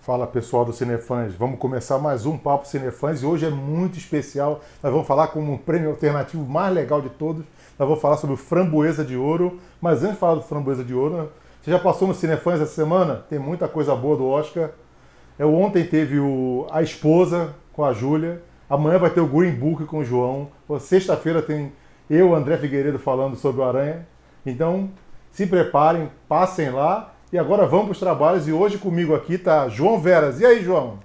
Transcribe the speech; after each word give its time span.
Fala 0.00 0.28
pessoal 0.28 0.64
do 0.64 0.72
Cinefãs, 0.72 1.34
vamos 1.34 1.58
começar 1.58 1.98
mais 1.98 2.24
um 2.24 2.38
Papo 2.38 2.68
Cinefãs 2.68 3.20
e 3.20 3.26
hoje 3.26 3.46
é 3.46 3.50
muito 3.50 3.98
especial. 3.98 4.60
Nós 4.80 4.92
vamos 4.92 5.08
falar 5.08 5.26
como 5.28 5.52
um 5.52 5.58
prêmio 5.58 5.90
alternativo 5.90 6.44
mais 6.44 6.72
legal 6.72 7.02
de 7.02 7.08
todos. 7.08 7.44
Nós 7.76 7.88
vamos 7.88 8.00
falar 8.00 8.16
sobre 8.18 8.34
o 8.34 8.38
Framboesa 8.38 9.04
de 9.04 9.16
Ouro. 9.16 9.58
Mas 9.80 10.04
antes 10.04 10.14
de 10.14 10.20
falar 10.20 10.36
do 10.36 10.42
Framboesa 10.42 10.84
de 10.84 10.94
Ouro, 10.94 11.32
você 11.60 11.72
já 11.72 11.80
passou 11.80 12.06
no 12.06 12.14
Cinefãs 12.14 12.60
essa 12.60 12.72
semana? 12.72 13.24
Tem 13.28 13.40
muita 13.40 13.66
coisa 13.66 13.96
boa 13.96 14.16
do 14.16 14.28
Oscar. 14.28 14.70
É, 15.36 15.44
ontem 15.44 15.84
teve 15.84 16.20
o, 16.20 16.64
a 16.70 16.80
esposa 16.80 17.54
com 17.72 17.84
a 17.84 17.92
Júlia. 17.92 18.46
Amanhã 18.68 18.98
vai 18.98 19.10
ter 19.10 19.20
o 19.20 19.26
Green 19.26 19.52
Book 19.52 19.84
com 19.86 20.00
o 20.00 20.04
João. 20.04 20.48
Sexta-feira 20.78 21.40
tem 21.40 21.72
eu, 22.10 22.34
André 22.34 22.58
Figueiredo, 22.58 22.98
falando 22.98 23.36
sobre 23.36 23.62
o 23.62 23.64
Aranha. 23.64 24.06
Então, 24.44 24.90
se 25.30 25.46
preparem, 25.46 26.10
passem 26.28 26.70
lá 26.70 27.14
e 27.32 27.38
agora 27.38 27.66
vamos 27.66 27.86
para 27.86 27.92
os 27.92 27.98
trabalhos 27.98 28.48
e 28.48 28.52
hoje 28.52 28.78
comigo 28.78 29.14
aqui 29.14 29.38
tá 29.38 29.68
João 29.68 30.00
Veras. 30.00 30.40
E 30.40 30.46
aí, 30.46 30.62
João? 30.62 30.98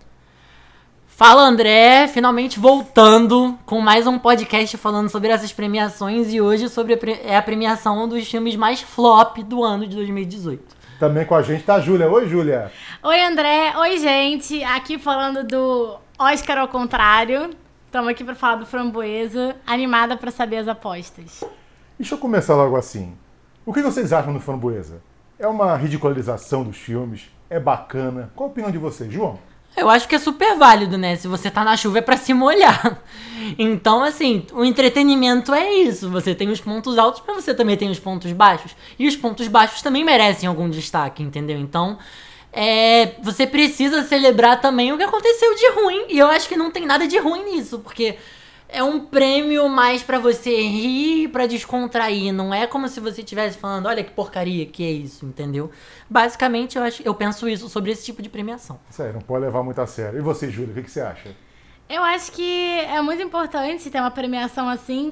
Fala 1.07 1.44
André, 1.44 2.07
finalmente 2.07 2.59
voltando 2.59 3.57
com 3.66 3.80
mais 3.80 4.07
um 4.07 4.18
podcast 4.18 4.76
falando 4.77 5.09
sobre 5.09 5.30
essas 5.30 5.54
premiações 5.54 6.34
e 6.34 6.41
hoje 6.41 6.68
sobre 6.70 6.95
a, 6.95 6.98
pre 6.98 7.20
é 7.23 7.38
a 7.38 7.41
premiação 7.41 8.09
dos 8.09 8.27
filmes 8.27 8.55
mais 8.55 8.82
flop 8.82 9.38
do 9.38 9.63
ano 9.63 9.85
de 9.88 9.95
2018. 9.95 10.76
Também 10.99 11.26
com 11.26 11.35
a 11.35 11.41
gente 11.41 11.63
tá 11.63 11.76
a 11.76 11.80
Júlia. 11.80 12.09
Oi, 12.09 12.27
Júlia. 12.27 12.71
Oi, 13.04 13.21
André. 13.21 13.73
Oi, 13.77 13.98
gente. 13.99 14.63
Aqui 14.63 14.98
falando 14.98 15.43
do 15.43 15.99
Oscar 16.17 16.59
ao 16.59 16.67
contrário. 16.67 17.52
Estamos 17.85 18.09
aqui 18.09 18.23
para 18.23 18.35
falar 18.35 18.55
do 18.55 18.66
Framboesa, 18.66 19.55
animada 19.66 20.16
para 20.16 20.31
saber 20.31 20.58
as 20.58 20.67
apostas. 20.67 21.44
Deixa 21.98 22.16
eu 22.16 22.20
começar 22.20 22.55
logo 22.55 22.76
assim. 22.76 23.13
O 23.65 23.74
que 23.74 23.82
vocês 23.82 24.12
acham 24.13 24.34
do 24.34 24.40
Framboesa? 24.40 25.02
É 25.40 25.48
uma 25.48 25.76
ridicularização 25.76 26.63
dos 26.63 26.77
filmes? 26.77 27.29
É 27.49 27.60
bacana? 27.60 28.32
Qual 28.35 28.49
a 28.49 28.52
opinião 28.52 28.71
de 28.71 28.77
vocês, 28.77 29.12
João? 29.12 29.40
Eu 29.76 29.90
acho 29.90 30.07
que 30.07 30.13
é 30.13 30.20
super 30.20 30.55
válido, 30.55 30.98
né? 30.99 31.15
Se 31.15 31.27
você 31.27 31.49
tá 31.49 31.63
na 31.63 31.76
chuva 31.76 31.98
é 31.98 32.02
pra 32.02 32.15
se 32.15 32.34
molhar. 32.34 33.02
Então, 33.57 34.04
assim, 34.04 34.46
o 34.54 34.63
entretenimento 34.63 35.54
é 35.54 35.74
isso. 35.74 36.09
Você 36.12 36.35
tem 36.35 36.49
os 36.49 36.62
pontos 36.62 36.98
altos, 36.98 37.24
mas 37.26 37.43
você 37.43 37.54
também 37.54 37.76
tem 37.76 37.90
os 37.90 37.99
pontos 37.99 38.32
baixos. 38.32 38.76
E 38.98 39.07
os 39.07 39.15
pontos 39.15 39.48
baixos 39.48 39.82
também 39.82 40.04
merecem 40.04 40.48
algum 40.48 40.70
destaque, 40.70 41.24
entendeu? 41.24 41.59
Então, 41.59 41.98
é, 42.54 43.15
você 43.21 43.48
precisa 43.48 44.04
celebrar 44.04 44.62
também 44.62 44.93
o 44.93 44.98
que 44.98 45.04
aconteceu 45.04 45.55
de 45.55 45.71
ruim. 45.71 46.05
E 46.09 46.20
eu 46.20 46.27
acho 46.27 46.48
que 46.48 46.55
não 46.55 46.70
tem 46.70 46.85
nada 46.85 47.07
de 47.07 47.18
ruim 47.18 47.43
nisso, 47.43 47.79
porque 47.79 48.15
é 48.70 48.84
um 48.84 48.99
prêmio 48.99 49.68
mais 49.68 50.04
para 50.04 50.20
você 50.20 50.62
rir, 50.62 51.29
para 51.29 51.48
descontrair. 51.48 52.31
Não 52.31 52.54
é 52.54 52.68
como 52.68 52.87
se 52.87 52.99
você 52.99 53.21
estivesse 53.21 53.57
falando, 53.57 53.87
olha 53.87 54.04
que 54.04 54.12
porcaria 54.12 54.68
que 54.68 54.84
é 54.84 54.91
isso, 54.91 55.26
entendeu? 55.26 55.71
Basicamente, 56.07 56.77
eu, 56.77 56.84
acho, 56.84 57.01
eu 57.04 57.15
penso 57.15 57.49
isso 57.49 57.68
sobre 57.70 57.91
esse 57.91 58.05
tipo 58.05 58.21
de 58.21 58.29
premiação. 58.29 58.79
Sério, 58.87 59.13
não 59.13 59.21
pode 59.21 59.46
levar 59.46 59.63
muito 59.63 59.81
a 59.81 59.87
sério. 59.87 60.20
E 60.20 60.21
você, 60.21 60.49
Júlia, 60.49 60.71
o 60.71 60.76
que, 60.76 60.84
que 60.84 60.91
você 60.91 61.01
acha? 61.01 61.35
Eu 61.90 62.04
acho 62.04 62.31
que 62.31 62.79
é 62.79 63.01
muito 63.01 63.21
importante 63.21 63.90
ter 63.90 63.99
uma 63.99 64.12
premiação 64.12 64.69
assim, 64.69 65.12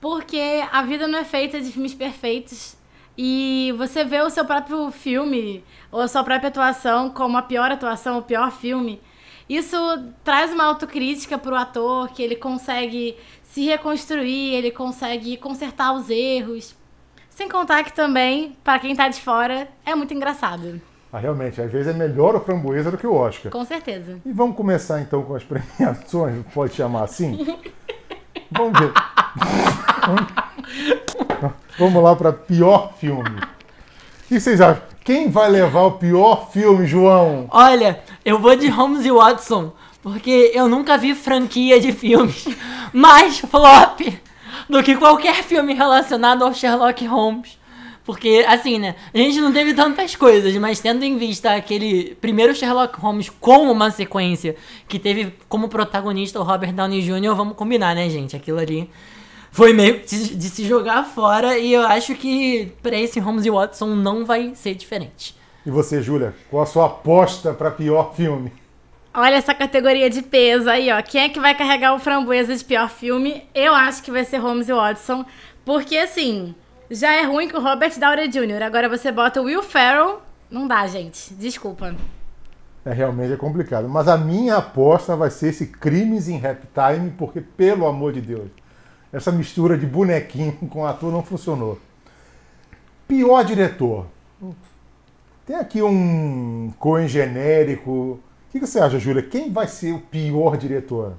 porque 0.00 0.64
a 0.70 0.82
vida 0.82 1.08
não 1.08 1.18
é 1.18 1.24
feita 1.24 1.60
de 1.60 1.72
filmes 1.72 1.92
perfeitos. 1.92 2.77
E 3.18 3.74
você 3.76 4.04
vê 4.04 4.22
o 4.22 4.30
seu 4.30 4.44
próprio 4.44 4.90
filme, 4.92 5.64
ou 5.90 6.00
a 6.00 6.08
sua 6.08 6.22
própria 6.22 6.48
atuação, 6.48 7.10
como 7.10 7.36
a 7.36 7.42
pior 7.42 7.70
atuação, 7.70 8.18
o 8.18 8.22
pior 8.22 8.52
filme 8.52 9.00
isso 9.48 9.76
traz 10.22 10.52
uma 10.52 10.64
autocrítica 10.64 11.38
pro 11.38 11.56
ator, 11.56 12.08
que 12.10 12.22
ele 12.22 12.36
consegue 12.36 13.16
se 13.42 13.64
reconstruir, 13.64 14.54
ele 14.54 14.70
consegue 14.70 15.38
consertar 15.38 15.94
os 15.94 16.10
erros. 16.10 16.76
Sem 17.30 17.48
contar 17.48 17.82
que 17.82 17.92
também, 17.92 18.56
para 18.62 18.78
quem 18.78 18.94
tá 18.94 19.08
de 19.08 19.20
fora, 19.20 19.66
é 19.86 19.94
muito 19.94 20.12
engraçado. 20.12 20.80
Ah, 21.10 21.18
realmente, 21.18 21.62
às 21.62 21.72
vezes 21.72 21.88
é 21.88 21.96
melhor 21.96 22.36
o 22.36 22.40
Framboesa 22.40 22.90
do 22.90 22.98
que 22.98 23.06
o 23.06 23.14
Oscar. 23.14 23.50
Com 23.50 23.64
certeza. 23.64 24.20
E 24.26 24.32
vamos 24.32 24.54
começar 24.54 25.00
então 25.00 25.22
com 25.22 25.34
as 25.34 25.44
premiações, 25.44 26.44
pode 26.52 26.74
chamar 26.74 27.04
assim? 27.04 27.38
vamos 28.50 28.78
ver. 28.78 28.92
vamos 31.78 32.02
lá 32.02 32.14
para 32.14 32.32
pior 32.32 32.94
filme. 32.98 33.30
O 33.30 34.28
que 34.28 34.40
vocês 34.40 34.60
acham? 34.60 34.82
Quem 35.04 35.30
vai 35.30 35.50
levar 35.50 35.84
o 35.84 35.92
pior 35.92 36.50
filme, 36.50 36.86
João? 36.86 37.46
Olha, 37.50 38.00
eu 38.24 38.38
vou 38.38 38.54
de 38.54 38.68
Holmes 38.68 39.06
e 39.06 39.10
Watson, 39.10 39.72
porque 40.02 40.52
eu 40.54 40.68
nunca 40.68 40.98
vi 40.98 41.14
franquia 41.14 41.80
de 41.80 41.92
filmes 41.92 42.46
mais 42.92 43.38
flop 43.38 44.00
do 44.68 44.82
que 44.82 44.96
qualquer 44.96 45.42
filme 45.42 45.72
relacionado 45.72 46.44
ao 46.44 46.52
Sherlock 46.52 47.06
Holmes. 47.06 47.58
Porque, 48.04 48.44
assim, 48.48 48.78
né? 48.78 48.96
A 49.12 49.18
gente 49.18 49.40
não 49.40 49.52
teve 49.52 49.74
tantas 49.74 50.16
coisas, 50.16 50.54
mas 50.56 50.80
tendo 50.80 51.04
em 51.04 51.18
vista 51.18 51.54
aquele 51.54 52.16
primeiro 52.20 52.54
Sherlock 52.54 52.98
Holmes 52.98 53.28
com 53.28 53.70
uma 53.70 53.90
sequência 53.90 54.56
que 54.86 54.98
teve 54.98 55.34
como 55.48 55.68
protagonista 55.68 56.40
o 56.40 56.42
Robert 56.42 56.72
Downey 56.72 57.02
Jr., 57.02 57.34
vamos 57.34 57.54
combinar, 57.54 57.94
né, 57.94 58.08
gente? 58.08 58.34
Aquilo 58.34 58.58
ali 58.58 58.90
foi 59.58 59.72
meio 59.72 59.98
de, 60.06 60.36
de 60.36 60.48
se 60.50 60.64
jogar 60.64 61.02
fora 61.02 61.58
e 61.58 61.72
eu 61.72 61.82
acho 61.82 62.14
que 62.14 62.72
para 62.80 62.96
esse 62.96 63.18
Holmes 63.18 63.44
e 63.44 63.50
Watson 63.50 63.88
não 63.88 64.24
vai 64.24 64.54
ser 64.54 64.76
diferente. 64.76 65.34
E 65.66 65.70
você, 65.70 66.00
Júlia, 66.00 66.32
qual 66.48 66.62
a 66.62 66.66
sua 66.66 66.86
aposta 66.86 67.52
para 67.52 67.72
pior 67.72 68.14
filme? 68.14 68.52
Olha 69.12 69.34
essa 69.34 69.52
categoria 69.52 70.08
de 70.08 70.22
peso 70.22 70.70
aí, 70.70 70.92
ó. 70.92 71.02
Quem 71.02 71.22
é 71.22 71.28
que 71.28 71.40
vai 71.40 71.56
carregar 71.56 71.92
o 71.92 71.98
framboesa 71.98 72.54
de 72.54 72.64
pior 72.64 72.88
filme? 72.88 73.42
Eu 73.52 73.74
acho 73.74 74.00
que 74.00 74.12
vai 74.12 74.24
ser 74.24 74.36
Holmes 74.36 74.68
e 74.68 74.72
Watson, 74.72 75.24
porque 75.64 75.96
assim, 75.96 76.54
já 76.88 77.12
é 77.12 77.24
ruim 77.24 77.48
com 77.48 77.58
o 77.58 77.60
Robert 77.60 77.98
Downey 77.98 78.28
Jr. 78.28 78.62
Agora 78.62 78.88
você 78.88 79.10
bota 79.10 79.40
o 79.40 79.46
Will 79.46 79.64
Ferrell, 79.64 80.22
não 80.48 80.68
dá, 80.68 80.86
gente. 80.86 81.34
Desculpa. 81.34 81.96
É 82.84 82.92
realmente 82.92 83.32
é 83.32 83.36
complicado, 83.36 83.88
mas 83.88 84.06
a 84.06 84.16
minha 84.16 84.58
aposta 84.58 85.16
vai 85.16 85.32
ser 85.32 85.48
esse 85.48 85.66
Crimes 85.66 86.28
em 86.28 86.38
Rap 86.38 86.62
Time, 86.72 87.10
porque 87.18 87.40
pelo 87.40 87.88
amor 87.88 88.12
de 88.12 88.20
Deus, 88.20 88.48
essa 89.12 89.32
mistura 89.32 89.76
de 89.76 89.86
bonequinho 89.86 90.52
com 90.70 90.86
ator 90.86 91.12
não 91.12 91.22
funcionou. 91.22 91.78
Pior 93.06 93.44
diretor. 93.44 94.06
Tem 95.46 95.56
aqui 95.56 95.80
um 95.80 96.72
Coen 96.78 97.08
genérico. 97.08 97.90
O 97.90 98.20
que 98.52 98.60
você 98.60 98.78
acha, 98.78 98.98
Júlia? 98.98 99.22
Quem 99.22 99.50
vai 99.50 99.66
ser 99.66 99.92
o 99.92 99.98
pior 99.98 100.56
diretor? 100.58 101.14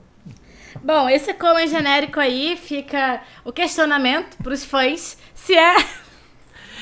Bom, 0.84 1.10
esse 1.10 1.34
Coen 1.34 1.68
genérico 1.68 2.20
aí 2.20 2.56
fica 2.56 3.22
o 3.44 3.52
questionamento 3.52 4.38
para 4.38 4.54
os 4.54 4.64
fãs 4.64 5.18
se 5.34 5.56
é 5.56 5.76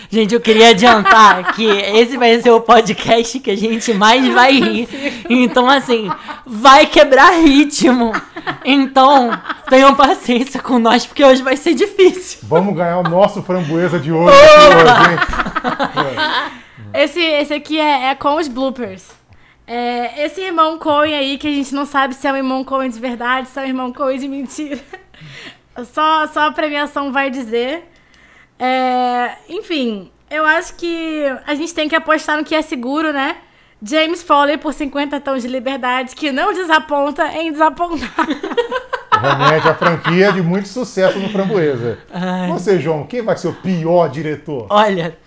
Gente, 0.09 0.33
eu 0.33 0.39
queria 0.39 0.69
adiantar 0.69 1.53
que 1.53 1.65
esse 1.65 2.15
vai 2.17 2.39
ser 2.41 2.51
o 2.51 2.61
podcast 2.61 3.39
que 3.39 3.51
a 3.51 3.57
gente 3.57 3.93
mais 3.93 4.25
vai 4.33 4.53
rir. 4.53 4.87
Então, 5.29 5.69
assim, 5.69 6.09
vai 6.45 6.85
quebrar 6.85 7.31
ritmo. 7.41 8.13
Então, 8.63 9.31
tenham 9.69 9.95
paciência 9.95 10.61
com 10.61 10.79
nós, 10.79 11.05
porque 11.05 11.23
hoje 11.23 11.41
vai 11.41 11.57
ser 11.57 11.73
difícil. 11.73 12.39
Vamos 12.43 12.75
ganhar 12.75 12.99
o 12.99 13.03
nosso 13.03 13.41
framboesa 13.43 13.99
de 13.99 14.11
hoje, 14.11 14.35
hoje 14.35 14.87
esse, 16.93 17.21
esse 17.21 17.53
aqui 17.53 17.79
é, 17.79 18.09
é 18.09 18.15
com 18.15 18.35
os 18.35 18.47
bloopers. 18.47 19.05
É, 19.65 20.25
esse 20.25 20.41
irmão 20.41 20.77
Coen 20.77 21.13
aí, 21.13 21.37
que 21.37 21.47
a 21.47 21.51
gente 21.51 21.75
não 21.75 21.85
sabe 21.85 22.15
se 22.15 22.25
é 22.27 22.31
um 22.31 22.37
irmão 22.37 22.63
Coen 22.63 22.89
de 22.89 22.99
verdade, 22.99 23.49
se 23.49 23.59
é 23.59 23.63
um 23.63 23.67
irmão 23.67 23.91
Coen 23.91 24.17
de 24.17 24.27
mentira. 24.27 24.79
Só, 25.93 26.25
só 26.25 26.47
a 26.47 26.51
premiação 26.51 27.11
vai 27.11 27.29
dizer. 27.29 27.87
É, 28.57 29.35
enfim, 29.47 30.11
eu 30.27 30.43
acho 30.43 30.73
que 30.75 31.23
a 31.45 31.53
gente 31.53 31.71
tem 31.71 31.87
que 31.87 31.95
apostar 31.95 32.35
no 32.35 32.43
que 32.43 32.55
é 32.55 32.63
seguro, 32.63 33.13
né? 33.13 33.37
James 33.81 34.23
Foley 34.23 34.57
por 34.57 34.73
50 34.73 35.19
tons 35.19 35.43
de 35.43 35.47
liberdade, 35.47 36.15
que 36.15 36.31
não 36.31 36.53
desaponta 36.53 37.27
em 37.33 37.51
desapontar. 37.51 38.27
Realmente 39.19 39.67
a 39.67 39.73
franquia 39.75 40.31
de 40.31 40.41
muito 40.41 40.67
sucesso 40.67 41.17
no 41.19 41.29
Framboesa. 41.29 41.97
Ai. 42.11 42.49
Você, 42.49 42.79
João, 42.79 43.05
quem 43.05 43.21
vai 43.21 43.35
ser 43.37 43.47
o 43.47 43.53
pior 43.53 44.07
diretor? 44.09 44.67
Olha, 44.69 45.17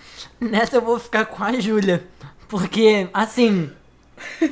nessa 0.41 0.76
eu 0.76 0.81
vou 0.81 0.99
ficar 0.99 1.25
com 1.26 1.43
a 1.43 1.52
Júlia. 1.58 2.05
Porque, 2.49 3.08
assim, 3.12 3.70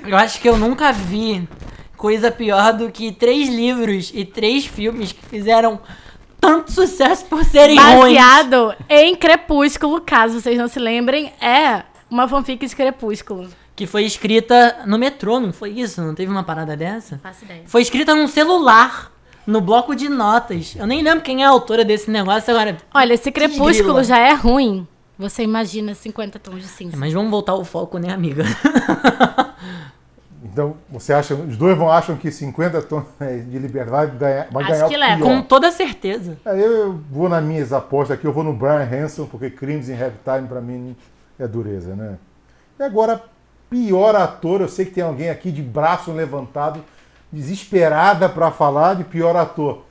eu 0.06 0.16
acho 0.16 0.40
que 0.40 0.48
eu 0.48 0.56
nunca 0.56 0.92
vi 0.92 1.48
coisa 1.96 2.30
pior 2.30 2.72
do 2.72 2.90
que 2.90 3.12
três 3.12 3.48
livros 3.48 4.12
e 4.14 4.24
três 4.24 4.64
filmes 4.66 5.12
que 5.12 5.24
fizeram 5.26 5.80
tanto 6.40 6.72
sucesso 6.72 7.24
por 7.26 7.44
serem 7.44 7.76
Baseado 7.76 8.66
ruins. 8.66 8.76
em 8.88 9.16
Crepúsculo, 9.16 10.00
caso 10.00 10.40
vocês 10.40 10.56
não 10.56 10.68
se 10.68 10.78
lembrem, 10.78 11.32
é 11.40 11.82
uma 12.08 12.28
fanfic 12.28 12.64
de 12.64 12.74
Crepúsculo. 12.76 13.48
Que 13.78 13.86
foi 13.86 14.02
escrita 14.02 14.78
no 14.86 14.98
metrô, 14.98 15.38
não 15.38 15.52
foi 15.52 15.70
isso? 15.70 16.02
Não 16.02 16.12
teve 16.12 16.32
uma 16.32 16.42
parada 16.42 16.76
dessa? 16.76 17.16
Faço 17.18 17.44
ideia. 17.44 17.62
Foi 17.64 17.80
escrita 17.80 18.12
num 18.12 18.26
celular, 18.26 19.12
no 19.46 19.60
bloco 19.60 19.94
de 19.94 20.08
notas. 20.08 20.74
Eu 20.74 20.84
nem 20.84 21.00
lembro 21.00 21.20
quem 21.22 21.44
é 21.44 21.46
a 21.46 21.50
autora 21.50 21.84
desse 21.84 22.10
negócio 22.10 22.52
agora. 22.52 22.76
Olha, 22.92 23.14
esse 23.14 23.30
Crepúsculo 23.30 24.02
já 24.02 24.18
é 24.18 24.34
ruim. 24.34 24.84
Você 25.16 25.44
imagina 25.44 25.94
50 25.94 26.40
tons 26.40 26.62
de 26.62 26.66
cinza. 26.66 26.96
É, 26.96 26.98
mas 26.98 27.12
vamos 27.12 27.30
voltar 27.30 27.52
ao 27.52 27.64
foco, 27.64 27.98
né, 27.98 28.12
amiga? 28.12 28.42
Então, 30.40 30.76
você 30.88 31.12
acha, 31.12 31.34
os 31.34 31.56
dois 31.56 31.76
vão 31.76 31.90
acham 31.90 32.16
que 32.16 32.30
50 32.30 32.82
tons 32.82 33.04
de 33.48 33.58
liberdade 33.58 34.10
vai 34.12 34.18
ganhar, 34.18 34.48
vai 34.50 34.62
Acho 34.64 34.72
ganhar 34.72 34.88
que 34.88 34.96
o 34.96 34.98
leva. 34.98 35.16
pior. 35.16 35.26
Com 35.28 35.42
toda 35.42 35.70
certeza. 35.70 36.38
Aí 36.44 36.60
eu 36.60 37.00
vou 37.10 37.28
nas 37.28 37.44
minhas 37.44 37.72
apostas 37.72 38.16
aqui, 38.16 38.24
eu 38.26 38.32
vou 38.32 38.42
no 38.42 38.52
Brian 38.52 38.88
Hanson, 38.90 39.26
porque 39.26 39.50
Crimes 39.50 39.88
in 39.88 39.94
Halftime 39.94 40.48
pra 40.48 40.60
mim 40.60 40.96
é 41.38 41.46
dureza, 41.46 41.94
né? 41.94 42.18
E 42.78 42.82
agora, 42.82 43.22
pior 43.70 44.14
ator, 44.16 44.60
eu 44.60 44.68
sei 44.68 44.84
que 44.84 44.92
tem 44.92 45.04
alguém 45.04 45.30
aqui 45.30 45.50
de 45.50 45.62
braço 45.62 46.12
levantado, 46.12 46.84
desesperada 47.32 48.28
pra 48.28 48.50
falar 48.50 48.94
de 48.94 49.04
pior 49.04 49.36
ator. 49.36 49.84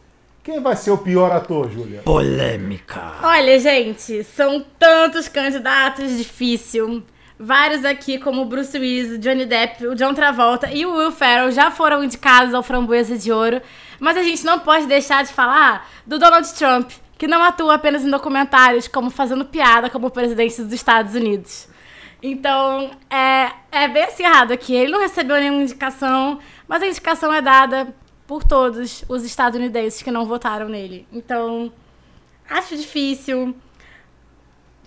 Quem 0.44 0.62
vai 0.62 0.75
ser 0.75 0.91
o 0.91 0.97
pior 0.97 1.31
ator, 1.31 1.69
Júlia? 1.69 2.01
Polêmica. 2.03 3.15
Olha, 3.21 3.59
gente, 3.59 4.24
são 4.24 4.65
tantos 4.79 5.27
candidatos, 5.27 6.18
difícil. 6.18 7.03
Vários 7.39 7.85
aqui, 7.85 8.18
como 8.18 8.41
o 8.41 8.45
Bruce 8.45 8.75
Willis, 8.79 9.12
o 9.12 9.18
Johnny 9.19 9.45
Depp, 9.45 9.85
o 9.85 9.94
John 9.94 10.13
Travolta 10.13 10.71
e 10.71 10.85
o 10.85 10.95
Will 10.95 11.12
Ferrell 11.12 11.51
já 11.51 11.69
foram 11.69 12.03
indicados 12.03 12.53
ao 12.53 12.63
Framboesa 12.63 13.18
de 13.18 13.31
Ouro. 13.31 13.62
Mas 14.00 14.18
a 14.18 14.23
gente 14.23 14.44
não 14.45 14.59
pode 14.59 14.88
deixar 14.88 15.23
de 15.23 15.33
falar 15.33 15.88
do 16.06 16.18
Donald 16.18 16.51
Trump, 16.53 16.91
que 17.18 17.27
não 17.27 17.44
atua 17.44 17.75
apenas 17.75 18.03
em 18.03 18.09
documentários, 18.09 18.88
como 18.88 19.09
fazendo 19.09 19.45
piada 19.45 19.89
como 19.89 20.09
presidente 20.09 20.62
dos 20.62 20.73
Estados 20.73 21.13
Unidos. 21.13 21.68
Então, 22.22 22.92
é, 23.10 23.52
é 23.72 23.88
bem 23.88 24.04
acirrado 24.04 24.54
aqui. 24.54 24.75
Ele 24.75 24.92
não 24.92 25.00
recebeu 25.00 25.36
nenhuma 25.38 25.62
indicação, 25.62 26.40
mas 26.68 26.81
a 26.81 26.88
indicação 26.88 27.31
é 27.31 27.42
dada 27.42 27.94
por 28.25 28.44
todos 28.44 29.06
os 29.08 29.24
estadunidenses 29.24 30.02
que 30.02 30.12
não 30.12 30.25
votaram 30.25 30.68
nele. 30.68 31.08
Então, 31.12 31.72
acho 32.50 32.75
difícil. 32.75 33.56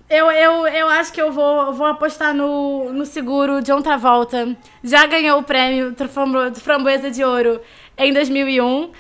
Eu, 0.09 0.31
eu, 0.31 0.67
eu 0.67 0.89
acho 0.89 1.13
que 1.13 1.23
eu 1.23 1.31
vou, 1.31 1.73
vou 1.73 1.87
apostar 1.87 2.35
no, 2.35 2.93
no 2.93 3.07
seguro 3.07 3.63
John 3.63 3.81
Travolta. 3.81 4.57
Já 4.83 5.07
ganhou 5.07 5.39
o 5.39 5.43
prêmio 5.45 5.93
do 5.93 6.61
Framboesa 6.61 7.11
de 7.11 7.23
Ouro 7.23 7.61
em 7.97 8.13
2001. 8.13 8.91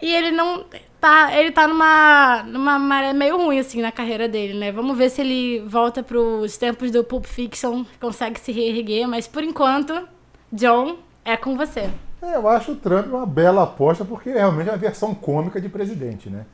E 0.00 0.14
ele 0.14 0.30
não. 0.30 0.64
Tá, 1.00 1.34
ele 1.34 1.50
tá 1.50 1.66
numa, 1.66 2.42
numa 2.42 2.78
maré 2.78 3.12
meio 3.14 3.38
ruim, 3.38 3.58
assim, 3.58 3.80
na 3.80 3.90
carreira 3.90 4.28
dele, 4.28 4.58
né? 4.58 4.70
Vamos 4.70 4.98
ver 4.98 5.08
se 5.08 5.22
ele 5.22 5.60
volta 5.66 6.02
pros 6.02 6.58
tempos 6.58 6.90
do 6.90 7.02
Pulp 7.02 7.24
Fiction, 7.24 7.84
consegue 7.98 8.38
se 8.38 8.52
reerguer. 8.52 9.08
Mas 9.08 9.26
por 9.26 9.42
enquanto, 9.42 10.06
John, 10.52 10.98
é 11.24 11.36
com 11.38 11.56
você. 11.56 11.88
É, 12.22 12.34
eu 12.36 12.46
acho 12.46 12.72
o 12.72 12.76
Trump 12.76 13.06
uma 13.06 13.24
bela 13.24 13.62
aposta, 13.62 14.04
porque 14.04 14.28
é 14.28 14.34
realmente 14.34 14.68
uma 14.68 14.76
versão 14.76 15.14
cômica 15.14 15.58
de 15.58 15.70
presidente, 15.70 16.28
né? 16.28 16.44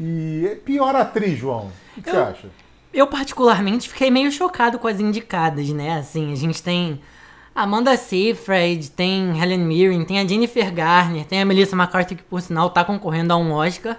E 0.00 0.60
pior 0.64 0.94
atriz, 0.94 1.36
João, 1.36 1.72
o 1.96 2.02
que 2.02 2.08
você 2.10 2.16
Eu- 2.16 2.22
acha? 2.24 2.48
Eu, 2.94 3.06
particularmente, 3.08 3.88
fiquei 3.88 4.10
meio 4.10 4.30
chocado 4.30 4.78
com 4.78 4.86
as 4.86 5.00
indicadas, 5.00 5.68
né? 5.70 5.98
Assim, 5.98 6.32
a 6.32 6.36
gente 6.36 6.62
tem 6.62 7.00
Amanda 7.56 7.96
Seyfried, 7.96 8.90
tem 8.90 9.40
Helen 9.40 9.60
Mirren, 9.60 10.04
tem 10.04 10.18
a 10.20 10.26
Jennifer 10.26 10.70
Garner, 10.70 11.24
tem 11.24 11.40
a 11.40 11.44
Melissa 11.44 11.74
McCarthy, 11.74 12.14
que 12.14 12.22
por 12.22 12.42
sinal 12.42 12.68
tá 12.68 12.84
concorrendo 12.84 13.32
a 13.32 13.36
um 13.38 13.50
Oscar. 13.50 13.98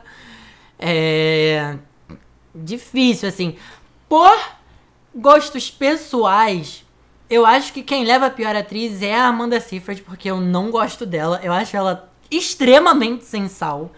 É. 0.77 1.75
Difícil, 2.53 3.27
assim. 3.27 3.55
Por 4.07 4.37
gostos 5.13 5.71
pessoais, 5.71 6.85
eu 7.27 7.47
acho 7.47 7.73
que 7.73 7.81
quem 7.81 8.05
leva 8.05 8.27
a 8.27 8.29
pior 8.29 8.55
atriz 8.55 9.01
é 9.01 9.15
a 9.15 9.25
Amanda 9.25 9.59
Seyfried, 9.59 10.03
porque 10.03 10.29
eu 10.29 10.39
não 10.39 10.69
gosto 10.69 11.03
dela. 11.03 11.39
Eu 11.43 11.51
acho 11.51 11.75
ela 11.75 12.11
extremamente 12.29 13.25
sem 13.25 13.47
sal. 13.47 13.91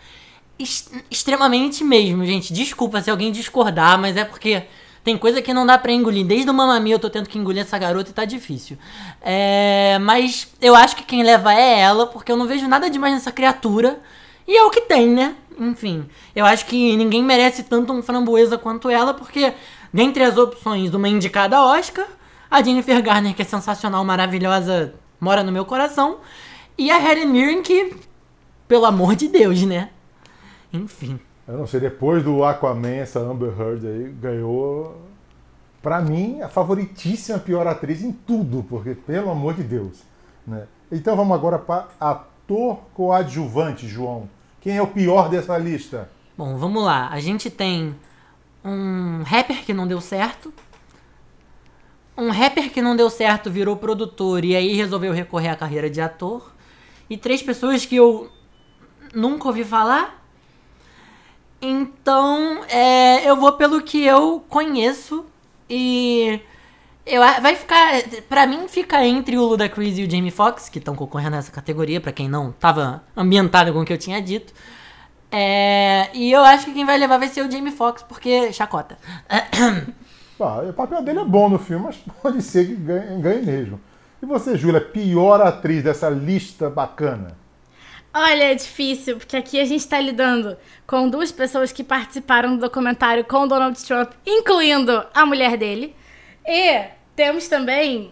Ex- 0.57 0.89
extremamente 1.11 1.83
mesmo, 1.83 2.25
gente. 2.25 2.53
Desculpa 2.53 3.01
se 3.01 3.11
alguém 3.11 3.31
discordar, 3.31 3.99
mas 3.99 4.15
é 4.15 4.23
porque 4.23 4.63
tem 5.03 5.17
coisa 5.17 5.41
que 5.41 5.53
não 5.53 5.65
dá 5.65 5.77
pra 5.77 5.91
engolir. 5.91 6.25
Desde 6.25 6.49
o 6.49 6.53
Mamma 6.53 6.79
Mia 6.79 6.95
eu 6.95 6.99
tô 6.99 7.09
tendo 7.09 7.29
que 7.29 7.37
engolir 7.37 7.61
essa 7.61 7.77
garota 7.77 8.09
e 8.09 8.13
tá 8.13 8.25
difícil. 8.25 8.77
É, 9.21 9.97
mas 10.01 10.47
eu 10.61 10.75
acho 10.75 10.95
que 10.95 11.03
quem 11.03 11.23
leva 11.23 11.53
é 11.53 11.79
ela, 11.79 12.07
porque 12.07 12.31
eu 12.31 12.37
não 12.37 12.47
vejo 12.47 12.67
nada 12.67 12.89
demais 12.89 13.13
nessa 13.13 13.31
criatura. 13.31 13.99
E 14.47 14.55
é 14.55 14.63
o 14.63 14.69
que 14.69 14.81
tem, 14.81 15.07
né? 15.07 15.35
Enfim, 15.59 16.09
eu 16.35 16.45
acho 16.45 16.65
que 16.65 16.95
ninguém 16.95 17.23
merece 17.23 17.63
tanto 17.63 17.91
um 17.91 18.01
framboesa 18.01 18.57
quanto 18.57 18.89
ela, 18.89 19.13
porque 19.13 19.53
dentre 19.93 20.23
as 20.23 20.37
opções, 20.37 20.93
uma 20.93 21.07
indicada 21.07 21.61
Oscar, 21.61 22.07
a 22.49 22.63
Jennifer 22.63 23.01
Garner, 23.01 23.35
que 23.35 23.41
é 23.41 23.45
sensacional, 23.45 24.03
maravilhosa, 24.05 24.95
mora 25.19 25.43
no 25.43 25.51
meu 25.51 25.65
coração, 25.65 26.17
e 26.77 26.89
a 26.89 26.97
Helen 26.97 27.27
Mirren, 27.27 27.61
que, 27.61 27.93
pelo 28.67 28.85
amor 28.85 29.15
de 29.15 29.27
Deus, 29.27 29.61
né? 29.63 29.89
Enfim. 30.71 31.19
Eu 31.49 31.57
não 31.57 31.65
sei, 31.65 31.79
depois 31.79 32.23
do 32.23 32.43
Aquaman, 32.43 32.97
essa 32.97 33.19
Amber 33.19 33.51
Heard 33.59 33.83
aí 33.83 34.03
ganhou, 34.21 35.01
pra 35.81 35.99
mim, 35.99 36.39
a 36.41 36.47
favoritíssima 36.47 37.39
pior 37.39 37.65
atriz 37.65 38.03
em 38.03 38.11
tudo, 38.11 38.63
porque, 38.69 38.93
pelo 38.93 39.31
amor 39.31 39.55
de 39.55 39.63
Deus. 39.63 40.03
Né? 40.45 40.67
Então 40.91 41.15
vamos 41.15 41.35
agora 41.35 41.57
para 41.57 41.87
ator 41.99 42.77
coadjuvante, 42.93 43.87
João. 43.87 44.29
Quem 44.61 44.77
é 44.77 44.81
o 44.83 44.85
pior 44.85 45.27
dessa 45.27 45.57
lista? 45.57 46.07
Bom, 46.37 46.55
vamos 46.55 46.83
lá. 46.83 47.09
A 47.09 47.19
gente 47.19 47.49
tem 47.49 47.95
um 48.63 49.23
rapper 49.23 49.65
que 49.65 49.73
não 49.73 49.87
deu 49.87 49.99
certo. 49.99 50.53
Um 52.15 52.29
rapper 52.29 52.71
que 52.71 52.79
não 52.79 52.95
deu 52.95 53.09
certo 53.09 53.49
virou 53.49 53.75
produtor 53.75 54.45
e 54.45 54.55
aí 54.55 54.75
resolveu 54.75 55.13
recorrer 55.13 55.49
à 55.49 55.55
carreira 55.55 55.89
de 55.89 55.99
ator. 55.99 56.53
E 57.09 57.17
três 57.17 57.41
pessoas 57.41 57.87
que 57.87 57.95
eu 57.95 58.29
nunca 59.15 59.47
ouvi 59.47 59.63
falar. 59.63 60.18
Então, 61.61 62.63
é, 62.69 63.29
eu 63.29 63.35
vou 63.35 63.53
pelo 63.53 63.81
que 63.81 64.03
eu 64.03 64.43
conheço 64.47 65.25
e 65.69 66.41
eu 67.05 67.21
vai 67.41 67.55
ficar, 67.55 68.01
Pra 68.29 68.47
mim 68.47 68.67
fica 68.67 69.05
entre 69.05 69.37
o 69.37 69.43
Ludacris 69.43 69.97
e 69.97 70.03
o 70.03 70.09
Jamie 70.09 70.31
Foxx, 70.31 70.69
que 70.69 70.79
estão 70.79 70.95
concorrendo 70.95 71.31
nessa 71.31 71.51
categoria, 71.51 71.99
pra 71.99 72.11
quem 72.11 72.29
não 72.29 72.51
tava 72.51 73.03
ambientado 73.15 73.73
com 73.73 73.81
o 73.81 73.85
que 73.85 73.91
eu 73.91 73.97
tinha 73.97 74.21
dito. 74.21 74.53
É, 75.31 76.09
e 76.13 76.31
eu 76.31 76.41
acho 76.43 76.65
que 76.65 76.73
quem 76.73 76.85
vai 76.85 76.97
levar 76.97 77.17
vai 77.17 77.27
ser 77.27 77.45
o 77.45 77.51
Jamie 77.51 77.71
Foxx, 77.71 78.03
porque 78.03 78.53
chacota. 78.53 78.97
Ah, 80.41 80.61
o 80.69 80.71
papel 80.71 81.03
dele 81.03 81.19
é 81.19 81.25
bom 81.25 81.49
no 81.49 81.59
filme, 81.59 81.83
mas 81.87 81.97
pode 82.23 82.41
ser 82.41 82.65
que 82.65 82.73
ganhe, 82.73 83.21
ganhe 83.21 83.45
mesmo. 83.45 83.77
E 84.23 84.25
você, 84.25 84.57
Júlia, 84.57 84.79
pior 84.79 85.41
atriz 85.41 85.83
dessa 85.83 86.09
lista 86.09 86.69
bacana? 86.69 87.35
Olha, 88.13 88.51
é 88.51 88.55
difícil, 88.55 89.17
porque 89.17 89.37
aqui 89.37 89.59
a 89.59 89.65
gente 89.65 89.87
tá 89.87 89.99
lidando 89.99 90.57
com 90.87 91.07
duas 91.07 91.31
pessoas 91.31 91.71
que 91.71 91.83
participaram 91.83 92.55
do 92.55 92.61
documentário 92.61 93.23
com 93.23 93.47
Donald 93.47 93.79
Trump, 93.85 94.13
incluindo 94.25 95.05
a 95.13 95.25
mulher 95.25 95.55
dele. 95.57 95.95
E 96.45 96.85
temos 97.15 97.47
também 97.47 98.11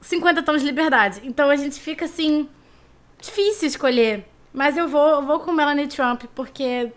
50 0.00 0.42
tons 0.42 0.60
de 0.60 0.66
liberdade. 0.66 1.20
Então 1.22 1.50
a 1.50 1.56
gente 1.56 1.78
fica 1.78 2.04
assim. 2.04 2.48
Difícil 3.20 3.68
escolher. 3.68 4.26
Mas 4.52 4.76
eu 4.76 4.88
vou, 4.88 5.08
eu 5.08 5.22
vou 5.22 5.40
com 5.40 5.52
Melanie 5.52 5.86
Trump, 5.86 6.24
porque. 6.34 6.92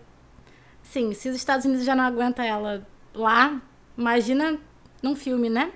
Sim, 0.82 1.14
se 1.14 1.28
os 1.28 1.36
Estados 1.36 1.64
Unidos 1.64 1.84
já 1.84 1.94
não 1.94 2.04
aguenta 2.04 2.44
ela 2.44 2.86
lá, 3.14 3.60
imagina 3.96 4.58
num 5.00 5.14
filme, 5.14 5.48
né? 5.48 5.70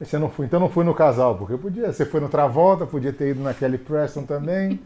Você 0.00 0.18
não 0.18 0.30
foi, 0.30 0.46
então 0.46 0.58
não 0.58 0.68
foi 0.68 0.84
no 0.84 0.94
casal, 0.94 1.36
porque 1.36 1.56
podia, 1.56 1.92
você 1.92 2.04
foi 2.04 2.20
no 2.20 2.28
Travolta, 2.28 2.86
podia 2.86 3.12
ter 3.12 3.30
ido 3.30 3.40
na 3.40 3.54
Kelly 3.54 3.78
Preston 3.78 4.24
também. 4.24 4.80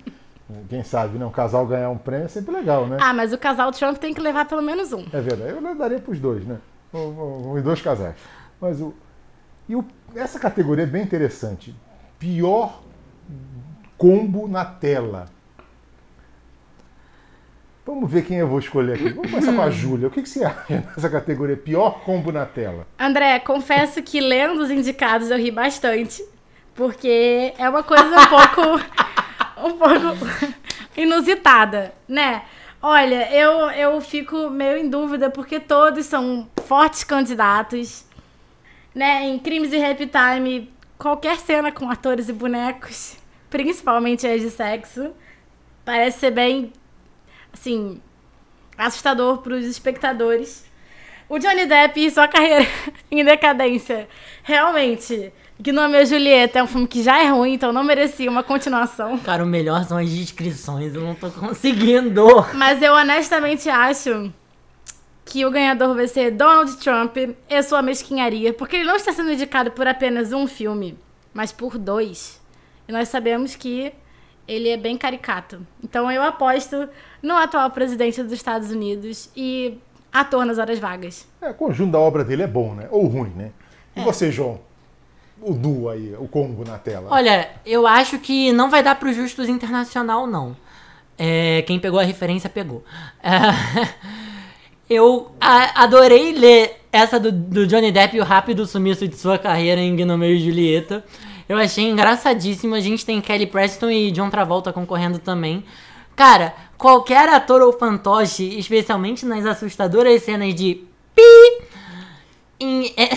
Quem 0.68 0.84
sabe, 0.84 1.18
né? 1.18 1.26
Um 1.26 1.30
casal 1.30 1.66
ganhar 1.66 1.90
um 1.90 1.98
prêmio 1.98 2.26
é 2.26 2.28
sempre 2.28 2.54
legal, 2.54 2.86
né? 2.86 2.98
Ah, 3.00 3.12
mas 3.12 3.32
o 3.32 3.38
casal 3.38 3.72
Trump 3.72 3.96
tem 3.98 4.14
que 4.14 4.20
levar 4.20 4.44
pelo 4.46 4.62
menos 4.62 4.92
um. 4.92 5.04
É 5.12 5.20
verdade. 5.20 5.50
Eu 5.50 5.74
daria 5.74 5.98
para 5.98 6.12
os 6.12 6.20
dois, 6.20 6.44
né? 6.46 6.58
Os 6.92 7.62
dois 7.62 7.82
casais. 7.82 8.14
Mas 8.60 8.80
o. 8.80 8.94
E 9.68 9.74
o- 9.74 9.84
essa 10.14 10.38
categoria 10.38 10.84
é 10.84 10.86
bem 10.86 11.02
interessante. 11.02 11.74
Pior 12.18 12.80
combo 13.98 14.46
na 14.46 14.64
tela. 14.64 15.28
Vamos 17.84 18.10
ver 18.10 18.22
quem 18.24 18.38
eu 18.38 18.48
vou 18.48 18.58
escolher 18.58 18.94
aqui. 18.94 19.10
Vamos 19.10 19.30
começar 19.30 19.52
com 19.52 19.62
a 19.62 19.70
Júlia. 19.70 20.08
O 20.08 20.10
que, 20.10 20.22
que 20.22 20.28
você 20.28 20.44
acha 20.44 20.78
dessa 20.94 21.08
categoria? 21.10 21.56
Pior 21.56 22.00
combo 22.04 22.30
na 22.32 22.44
tela. 22.46 22.86
André, 22.98 23.38
confesso 23.40 24.02
que 24.02 24.20
lendo 24.20 24.60
os 24.60 24.70
indicados 24.70 25.30
eu 25.30 25.36
ri 25.38 25.50
bastante, 25.50 26.24
porque 26.74 27.52
é 27.58 27.68
uma 27.68 27.82
coisa 27.82 28.04
um 28.04 28.26
pouco 28.28 28.80
um 29.66 29.78
pouco 29.78 30.54
inusitada, 30.96 31.94
né? 32.08 32.42
Olha, 32.82 33.30
eu, 33.34 33.70
eu 33.70 34.00
fico 34.00 34.50
meio 34.50 34.76
em 34.76 34.88
dúvida 34.88 35.30
porque 35.30 35.58
todos 35.58 36.06
são 36.06 36.48
fortes 36.66 37.02
candidatos, 37.02 38.04
né? 38.94 39.26
Em 39.26 39.38
Crimes 39.38 39.72
e 39.72 39.78
Rap 39.78 40.06
Time, 40.06 40.72
qualquer 40.98 41.38
cena 41.38 41.72
com 41.72 41.90
atores 41.90 42.28
e 42.28 42.32
bonecos, 42.32 43.16
principalmente 43.50 44.26
as 44.26 44.40
de 44.40 44.50
sexo, 44.50 45.12
parece 45.84 46.20
ser 46.20 46.30
bem 46.30 46.72
assim 47.52 48.00
assustador 48.76 49.38
para 49.38 49.54
os 49.54 49.64
espectadores. 49.64 50.66
O 51.28 51.38
Johnny 51.38 51.66
Depp 51.66 51.98
e 51.98 52.10
sua 52.10 52.28
carreira 52.28 52.66
em 53.10 53.24
decadência. 53.24 54.08
Realmente, 54.42 55.32
que 55.62 55.72
nome 55.72 55.96
é 55.96 56.04
Julieta 56.04 56.58
é 56.58 56.62
um 56.62 56.66
filme 56.66 56.86
que 56.86 57.02
já 57.02 57.22
é 57.22 57.28
ruim, 57.28 57.54
então 57.54 57.72
não 57.72 57.82
merecia 57.82 58.30
uma 58.30 58.42
continuação. 58.42 59.18
Cara, 59.18 59.42
o 59.42 59.46
melhor 59.46 59.84
são 59.84 59.96
as 59.96 60.10
descrições, 60.10 60.94
eu 60.94 61.00
não 61.00 61.14
tô 61.14 61.30
conseguindo. 61.30 62.26
Mas 62.54 62.82
eu 62.82 62.92
honestamente 62.92 63.68
acho 63.68 64.32
que 65.24 65.44
o 65.44 65.50
ganhador 65.50 65.94
vai 65.94 66.06
ser 66.06 66.30
Donald 66.30 66.76
Trump 66.76 67.16
e 67.48 67.62
sua 67.62 67.82
mesquinharia, 67.82 68.52
porque 68.52 68.76
ele 68.76 68.84
não 68.84 68.96
está 68.96 69.12
sendo 69.12 69.32
indicado 69.32 69.72
por 69.72 69.86
apenas 69.86 70.32
um 70.32 70.46
filme, 70.46 70.96
mas 71.34 71.50
por 71.50 71.76
dois. 71.76 72.40
E 72.86 72.92
nós 72.92 73.08
sabemos 73.08 73.56
que 73.56 73.92
ele 74.46 74.68
é 74.68 74.76
bem 74.76 74.96
caricato. 74.96 75.66
Então 75.82 76.10
eu 76.12 76.22
aposto 76.22 76.88
no 77.20 77.34
atual 77.34 77.70
presidente 77.70 78.22
dos 78.22 78.32
Estados 78.32 78.70
Unidos 78.70 79.28
e 79.36 79.78
ator 80.12 80.44
nas 80.44 80.58
horas 80.58 80.78
vagas. 80.78 81.26
É, 81.42 81.50
o 81.50 81.54
conjunto 81.54 81.90
da 81.92 81.98
obra 81.98 82.22
dele 82.22 82.44
é 82.44 82.46
bom, 82.46 82.74
né? 82.74 82.86
Ou 82.90 83.06
ruim, 83.06 83.30
né? 83.30 83.50
E 83.96 84.00
você, 84.02 84.30
João? 84.30 84.60
O 85.40 85.52
duo 85.52 85.88
aí, 85.88 86.14
o 86.18 86.26
combo 86.26 86.64
na 86.64 86.78
tela. 86.78 87.08
Olha, 87.10 87.50
eu 87.64 87.86
acho 87.86 88.18
que 88.18 88.50
não 88.52 88.70
vai 88.70 88.82
dar 88.82 88.94
pro 88.96 89.12
Justus 89.12 89.48
Internacional, 89.48 90.26
não. 90.26 90.56
É, 91.18 91.62
quem 91.66 91.78
pegou 91.78 92.00
a 92.00 92.02
referência, 92.04 92.48
pegou. 92.50 92.82
É, 93.22 93.30
eu 94.88 95.30
a- 95.40 95.82
adorei 95.82 96.32
ler 96.32 96.80
essa 96.92 97.18
do, 97.20 97.30
do 97.30 97.66
Johnny 97.66 97.92
Depp 97.92 98.16
e 98.16 98.20
o 98.20 98.24
rápido 98.24 98.66
sumiço 98.66 99.06
de 99.06 99.16
sua 99.16 99.38
carreira 99.38 99.80
em 99.80 99.94
Gnomeu 99.94 100.30
e 100.34 100.40
Julieta. 100.40 101.04
Eu 101.48 101.58
achei 101.58 101.88
engraçadíssimo. 101.88 102.74
A 102.74 102.80
gente 102.80 103.04
tem 103.04 103.20
Kelly 103.20 103.46
Preston 103.46 103.90
e 103.90 104.10
John 104.10 104.30
Travolta 104.30 104.72
concorrendo 104.72 105.18
também. 105.18 105.64
Cara, 106.16 106.54
qualquer 106.78 107.28
ator 107.28 107.60
ou 107.62 107.72
fantoche, 107.72 108.58
especialmente 108.58 109.24
nas 109.26 109.44
assustadoras 109.44 110.22
cenas 110.22 110.54
de 110.54 110.82
pi, 111.14 111.62
em- 112.58 112.92
é, 112.96 113.08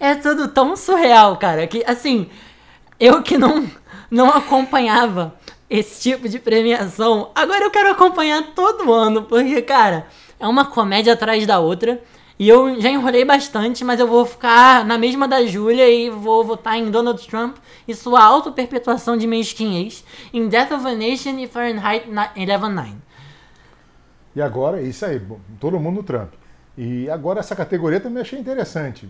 é 0.00 0.14
tudo 0.14 0.48
tão 0.48 0.74
surreal, 0.74 1.36
cara, 1.36 1.66
que 1.66 1.84
assim, 1.86 2.28
eu 2.98 3.22
que 3.22 3.36
não, 3.36 3.70
não 4.10 4.30
acompanhava 4.30 5.34
esse 5.68 6.00
tipo 6.00 6.28
de 6.28 6.38
premiação, 6.38 7.30
agora 7.34 7.64
eu 7.64 7.70
quero 7.70 7.90
acompanhar 7.92 8.54
todo 8.54 8.92
ano, 8.92 9.22
porque, 9.22 9.62
cara, 9.62 10.06
é 10.40 10.48
uma 10.48 10.64
comédia 10.64 11.12
atrás 11.12 11.46
da 11.46 11.60
outra. 11.60 12.02
E 12.38 12.48
eu 12.48 12.80
já 12.80 12.88
enrolei 12.88 13.22
bastante, 13.22 13.84
mas 13.84 14.00
eu 14.00 14.06
vou 14.06 14.24
ficar 14.24 14.82
na 14.86 14.96
mesma 14.96 15.28
da 15.28 15.44
Júlia 15.44 15.86
e 15.90 16.08
vou 16.08 16.42
votar 16.42 16.78
em 16.78 16.90
Donald 16.90 17.28
Trump 17.28 17.58
e 17.86 17.94
sua 17.94 18.24
auto-perpetuação 18.24 19.14
de 19.14 19.26
mesquinhez 19.26 20.02
em 20.32 20.48
Death 20.48 20.72
of 20.72 20.86
a 20.86 20.94
Nation 20.94 21.38
e 21.38 21.46
Fahrenheit 21.46 22.08
11.9. 22.08 22.94
E 24.34 24.40
agora, 24.40 24.80
isso 24.80 25.04
aí, 25.04 25.20
todo 25.60 25.78
mundo 25.78 26.02
Trump. 26.02 26.32
E 26.78 27.10
agora 27.10 27.40
essa 27.40 27.54
categoria 27.54 28.00
também 28.00 28.22
achei 28.22 28.38
interessante. 28.38 29.06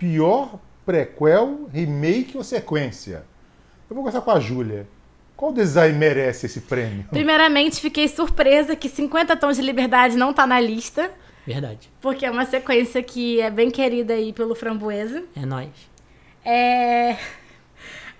Pior 0.00 0.58
prequel, 0.86 1.68
remake 1.70 2.34
ou 2.34 2.42
sequência? 2.42 3.22
Eu 3.88 3.94
vou 3.94 4.02
começar 4.02 4.22
com 4.22 4.30
a 4.30 4.40
Júlia. 4.40 4.88
Qual 5.36 5.52
design 5.52 5.98
merece 5.98 6.46
esse 6.46 6.62
prêmio? 6.62 7.04
Primeiramente, 7.10 7.78
fiquei 7.82 8.08
surpresa 8.08 8.74
que 8.74 8.88
50 8.88 9.36
Tons 9.36 9.58
de 9.58 9.62
Liberdade 9.62 10.16
não 10.16 10.32
tá 10.32 10.46
na 10.46 10.58
lista, 10.58 11.10
Verdade. 11.46 11.90
porque 12.00 12.24
é 12.24 12.30
uma 12.30 12.46
sequência 12.46 13.02
que 13.02 13.42
é 13.42 13.50
bem 13.50 13.70
querida 13.70 14.14
aí 14.14 14.32
pelo 14.32 14.54
Framboesa. 14.54 15.22
É 15.36 15.44
nóis. 15.44 15.68
É... 16.42 17.18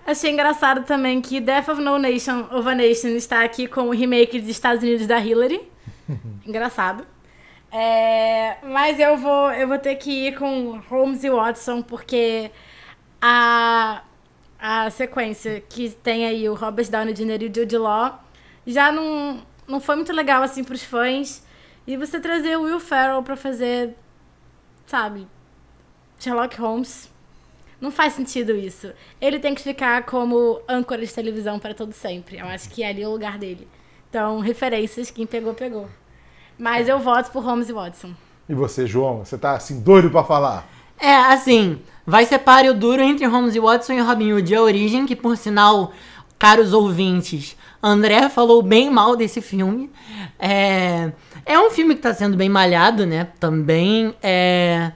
Achei 0.05 0.29
engraçado 0.29 0.85
também 0.85 1.19
que 1.19 1.41
Death 1.41 1.67
of 1.69 1.81
No 1.81 1.97
Nation 1.97 2.45
of 2.51 2.69
a 2.69 2.75
Nation 2.75 3.09
está 3.09 3.43
aqui 3.43 3.65
com 3.67 3.87
o 3.87 3.91
remake 3.91 4.39
dos 4.39 4.49
Estados 4.49 4.83
Unidos 4.83 5.07
da 5.07 5.19
Hillary. 5.19 5.61
engraçado. 6.45 7.07
É, 7.71 8.57
Mas 8.63 8.99
eu 8.99 9.17
vou, 9.17 9.51
eu 9.53 9.67
vou 9.67 9.79
ter 9.79 9.95
que 9.95 10.27
ir 10.27 10.37
com 10.37 10.77
Holmes 10.89 11.23
e 11.23 11.29
Watson, 11.29 11.81
porque 11.81 12.51
a, 13.21 14.03
a 14.59 14.89
sequência 14.91 15.61
que 15.61 15.89
tem 15.89 16.25
aí 16.25 16.47
o 16.49 16.53
Robert 16.53 16.89
Downey 16.89 17.13
Jr. 17.13 17.43
e 17.43 17.47
o 17.47 17.55
Jude 17.55 17.77
Law 17.77 18.21
já 18.67 18.91
não, 18.91 19.41
não 19.67 19.79
foi 19.79 19.95
muito 19.95 20.11
legal 20.13 20.43
assim 20.43 20.63
pros 20.63 20.83
fãs. 20.83 21.45
E 21.87 21.97
você 21.97 22.19
trazer 22.19 22.57
o 22.57 22.63
Will 22.63 22.79
Ferrell 22.79 23.23
pra 23.23 23.35
fazer, 23.35 23.95
sabe, 24.85 25.27
Sherlock 26.19 26.59
Holmes 26.59 27.11
não 27.81 27.91
faz 27.91 28.13
sentido 28.13 28.55
isso. 28.55 28.93
Ele 29.19 29.39
tem 29.39 29.55
que 29.55 29.61
ficar 29.61 30.05
como 30.05 30.61
âncora 30.69 31.05
de 31.05 31.13
televisão 31.13 31.59
para 31.59 31.73
todo 31.73 31.93
sempre. 31.93 32.37
Eu 32.37 32.45
acho 32.47 32.69
que 32.69 32.83
é 32.83 32.89
ali 32.89 33.05
o 33.05 33.11
lugar 33.11 33.37
dele. 33.39 33.67
Então, 34.09 34.39
referências, 34.39 35.09
quem 35.09 35.25
pegou, 35.25 35.53
pegou. 35.53 35.89
Mas 36.61 36.87
eu 36.87 36.99
voto 36.99 37.31
por 37.31 37.43
Holmes 37.43 37.69
e 37.69 37.73
Watson. 37.73 38.11
E 38.47 38.53
você, 38.53 38.85
João? 38.85 39.25
Você 39.25 39.35
tá 39.35 39.53
assim 39.53 39.79
doido 39.79 40.11
pra 40.11 40.23
falar? 40.23 40.67
É, 40.99 41.11
assim, 41.11 41.79
vai 42.05 42.23
ser 42.23 42.37
páreo 42.37 42.75
duro 42.75 43.01
entre 43.01 43.25
Holmes 43.25 43.55
e 43.55 43.59
Watson 43.59 43.93
e 43.93 43.99
Robin 43.99 44.31
Hood. 44.31 44.53
A 44.53 44.61
Origem, 44.61 45.07
que 45.07 45.15
por 45.15 45.35
sinal, 45.35 45.91
caros 46.37 46.71
ouvintes, 46.71 47.57
André 47.81 48.29
falou 48.29 48.61
bem 48.61 48.91
mal 48.91 49.15
desse 49.15 49.41
filme. 49.41 49.89
É, 50.37 51.11
é 51.47 51.59
um 51.59 51.71
filme 51.71 51.95
que 51.95 52.01
tá 52.01 52.13
sendo 52.13 52.37
bem 52.37 52.47
malhado, 52.47 53.07
né? 53.07 53.29
Também. 53.39 54.13
É, 54.21 54.91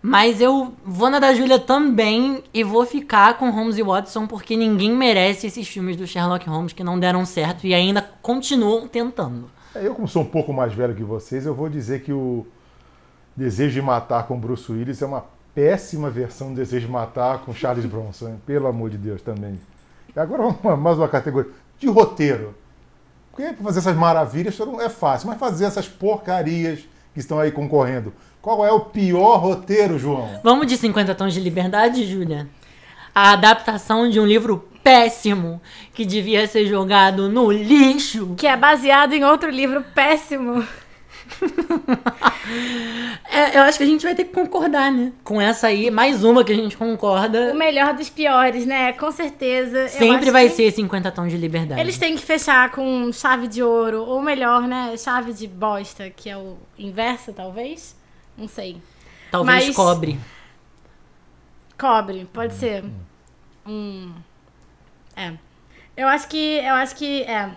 mas 0.00 0.40
eu 0.40 0.72
vou 0.84 1.10
na 1.10 1.18
da 1.18 1.34
Júlia 1.34 1.58
também 1.58 2.44
e 2.54 2.62
vou 2.62 2.86
ficar 2.86 3.36
com 3.38 3.50
Holmes 3.50 3.76
e 3.76 3.82
Watson 3.82 4.28
porque 4.28 4.56
ninguém 4.56 4.92
merece 4.92 5.48
esses 5.48 5.66
filmes 5.66 5.96
do 5.96 6.06
Sherlock 6.06 6.48
Holmes 6.48 6.72
que 6.72 6.84
não 6.84 6.96
deram 6.96 7.26
certo 7.26 7.66
e 7.66 7.74
ainda 7.74 8.08
continuam 8.22 8.86
tentando. 8.86 9.57
É, 9.74 9.86
Eu, 9.86 9.94
como 9.94 10.08
sou 10.08 10.22
um 10.22 10.26
pouco 10.26 10.52
mais 10.52 10.72
velho 10.72 10.94
que 10.94 11.02
vocês, 11.02 11.46
eu 11.46 11.54
vou 11.54 11.68
dizer 11.68 12.02
que 12.02 12.12
o 12.12 12.46
Desejo 13.36 13.74
de 13.74 13.82
Matar 13.82 14.26
com 14.26 14.38
Bruce 14.38 14.70
Willis 14.70 15.02
é 15.02 15.06
uma 15.06 15.24
péssima 15.54 16.10
versão 16.10 16.48
do 16.50 16.56
Desejo 16.56 16.86
de 16.86 16.92
Matar 16.92 17.38
com 17.40 17.52
Charles 17.54 17.84
Bronson. 17.86 18.28
hein? 18.28 18.40
Pelo 18.46 18.66
amor 18.66 18.90
de 18.90 18.98
Deus 18.98 19.22
também. 19.22 19.58
E 20.14 20.18
agora 20.18 20.42
vamos 20.42 20.80
mais 20.82 20.98
uma 20.98 21.08
categoria 21.08 21.50
de 21.78 21.86
roteiro. 21.88 22.54
Porque 23.30 23.52
fazer 23.62 23.78
essas 23.80 23.96
maravilhas 23.96 24.58
mundo- 24.58 24.80
é 24.80 24.88
fácil, 24.88 25.28
mas 25.28 25.38
fazer 25.38 25.64
essas 25.66 25.88
porcarias 25.88 26.80
que 27.14 27.20
estão 27.20 27.38
aí 27.38 27.52
concorrendo. 27.52 28.12
Qual 28.42 28.64
é 28.64 28.72
o 28.72 28.80
pior 28.80 29.36
roteiro, 29.38 29.98
João? 29.98 30.40
Vamos 30.42 30.66
de 30.66 30.76
50 30.76 31.14
Tons 31.14 31.34
de 31.34 31.40
Liberdade, 31.40 32.04
Júlia? 32.04 32.48
A 33.14 33.32
adaptação 33.32 34.08
de 34.08 34.18
um 34.20 34.26
livro 34.26 34.68
péssimo 34.88 35.60
que 35.92 36.04
devia 36.04 36.46
ser 36.46 36.66
jogado 36.66 37.28
no 37.28 37.50
lixo. 37.52 38.34
Que 38.36 38.46
é 38.46 38.56
baseado 38.56 39.12
em 39.12 39.22
outro 39.24 39.50
livro 39.50 39.84
péssimo. 39.94 40.64
É, 43.30 43.58
eu 43.58 43.62
acho 43.64 43.76
que 43.76 43.84
a 43.84 43.86
gente 43.86 44.02
vai 44.02 44.14
ter 44.14 44.24
que 44.24 44.32
concordar, 44.32 44.90
né? 44.90 45.12
Com 45.22 45.38
essa 45.38 45.66
aí, 45.66 45.90
mais 45.90 46.24
uma 46.24 46.42
que 46.42 46.50
a 46.50 46.56
gente 46.56 46.74
O 46.76 46.78
concorda. 46.78 47.52
melhor 47.54 47.92
dos 47.92 48.08
piores, 48.08 48.64
né? 48.64 48.92
Com 48.94 49.10
certeza. 49.12 49.86
Sempre 49.88 50.30
vai 50.30 50.48
que 50.48 50.54
ser 50.54 50.70
50 50.72 51.10
Tons 51.12 51.30
de 51.30 51.36
Liberdade. 51.36 51.78
Eles 51.78 51.98
têm 51.98 52.16
que 52.16 52.22
fechar 52.22 52.70
com 52.70 53.12
chave 53.12 53.46
de 53.46 53.62
ouro. 53.62 54.00
Ou 54.02 54.22
melhor, 54.22 54.62
né? 54.62 54.96
Chave 54.96 55.34
de 55.34 55.46
bosta, 55.46 56.08
que 56.08 56.30
é 56.30 56.36
o 56.38 56.56
inverso, 56.78 57.32
talvez. 57.34 57.94
Não 58.36 58.48
sei. 58.48 58.78
Talvez 59.30 59.66
mas- 59.66 59.76
cobre. 59.76 60.18
Cobre, 61.78 62.26
pode 62.32 62.54
ser. 62.54 62.82
Hum. 63.66 64.12
É. 65.18 65.32
Eu 65.96 66.08
acho 66.08 66.28
que. 66.28 66.58
Eu 66.58 66.74
acho 66.74 66.94
que. 66.94 67.22
É. 67.22 67.50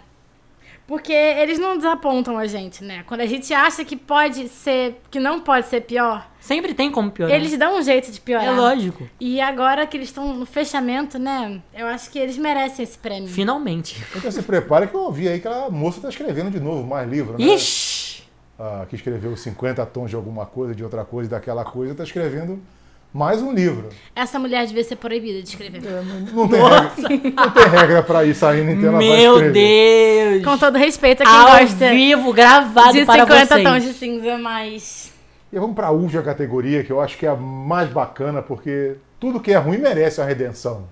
Porque 0.88 1.14
eles 1.14 1.58
não 1.58 1.78
desapontam 1.78 2.38
a 2.38 2.46
gente, 2.48 2.84
né? 2.84 3.04
Quando 3.08 3.22
a 3.22 3.26
gente 3.26 3.54
acha 3.54 3.86
que 3.86 3.96
pode 3.96 4.50
ser. 4.50 5.00
que 5.10 5.20
não 5.20 5.40
pode 5.40 5.68
ser 5.68 5.82
pior, 5.82 6.28
Sempre 6.40 6.74
tem 6.74 6.92
como 6.92 7.12
piorar. 7.12 7.34
eles 7.34 7.56
dão 7.58 7.78
um 7.78 7.82
jeito 7.82 8.12
de 8.12 8.20
piorar. 8.20 8.48
É 8.48 8.52
lógico. 8.52 9.08
E 9.20 9.40
agora 9.40 9.86
que 9.86 9.96
eles 9.96 10.10
estão 10.10 10.34
no 10.34 10.46
fechamento, 10.46 11.18
né? 11.18 11.62
Eu 11.74 11.88
acho 11.88 12.10
que 12.10 12.20
eles 12.20 12.38
merecem 12.38 12.84
esse 12.84 12.98
prêmio. 12.98 13.30
Finalmente. 13.30 14.04
Então 14.16 14.30
se 14.32 14.42
prepara 14.42 14.88
que 14.88 14.94
eu 14.94 15.02
ouvi 15.02 15.30
aí 15.30 15.40
que 15.40 15.48
a 15.48 15.70
moça 15.70 16.00
está 16.00 16.10
escrevendo 16.10 16.50
de 16.52 16.60
novo 16.60 16.86
mais 16.86 17.08
livro, 17.10 17.38
né? 17.38 17.46
Ixi! 17.46 18.24
Ah, 18.60 18.86
que 18.90 18.96
escreveu 18.96 19.38
50 19.38 19.86
tons 19.86 20.10
de 20.10 20.16
alguma 20.16 20.46
coisa, 20.46 20.76
de 20.76 20.84
outra 20.84 21.06
coisa, 21.06 21.30
daquela 21.30 21.64
coisa, 21.64 21.94
está 21.94 22.04
escrevendo 22.04 22.60
mais 23.14 23.42
um 23.42 23.52
livro. 23.52 23.90
Essa 24.16 24.40
mulher 24.40 24.66
devia 24.66 24.84
ser 24.84 24.96
proibida 24.96 25.42
de 25.42 25.50
escrever. 25.50 25.82
É, 25.86 26.02
não, 26.02 26.20
não 26.20 26.48
tem 26.48 26.62
regra, 26.62 27.34
não 27.36 27.52
tem 27.52 27.68
regra 27.68 28.04
para 28.04 28.24
isso 28.26 28.46
ainda, 28.46 28.72
então 28.72 28.90
ela 28.90 28.98
vai 28.98 29.08
Meu 29.08 29.34
escrever. 29.34 30.32
Deus! 30.32 30.46
Com 30.46 30.58
todo 30.58 30.78
respeito 30.78 31.22
a 31.22 31.26
quem 31.26 31.36
Ao 31.36 31.60
gosta 31.60 31.90
vivo, 31.90 32.34
gravado 32.34 32.94
de 32.94 33.06
para 33.06 33.26
50 33.26 33.46
vocês. 33.46 33.64
tons 33.68 33.84
de 33.84 33.94
cinza, 33.94 34.38
mas. 34.38 35.12
E 35.52 35.60
vamos 35.60 35.76
para 35.76 35.88
a 35.88 35.92
última 35.92 36.22
categoria, 36.24 36.84
que 36.84 36.92
eu 36.92 37.02
acho 37.02 37.18
que 37.18 37.26
é 37.26 37.30
a 37.30 37.36
mais 37.36 37.90
bacana, 37.90 38.42
porque 38.42 38.96
tudo 39.20 39.42
que 39.42 39.52
é 39.52 39.58
ruim 39.58 39.78
merece 39.78 40.22
uma 40.22 40.28
redenção. 40.28 40.88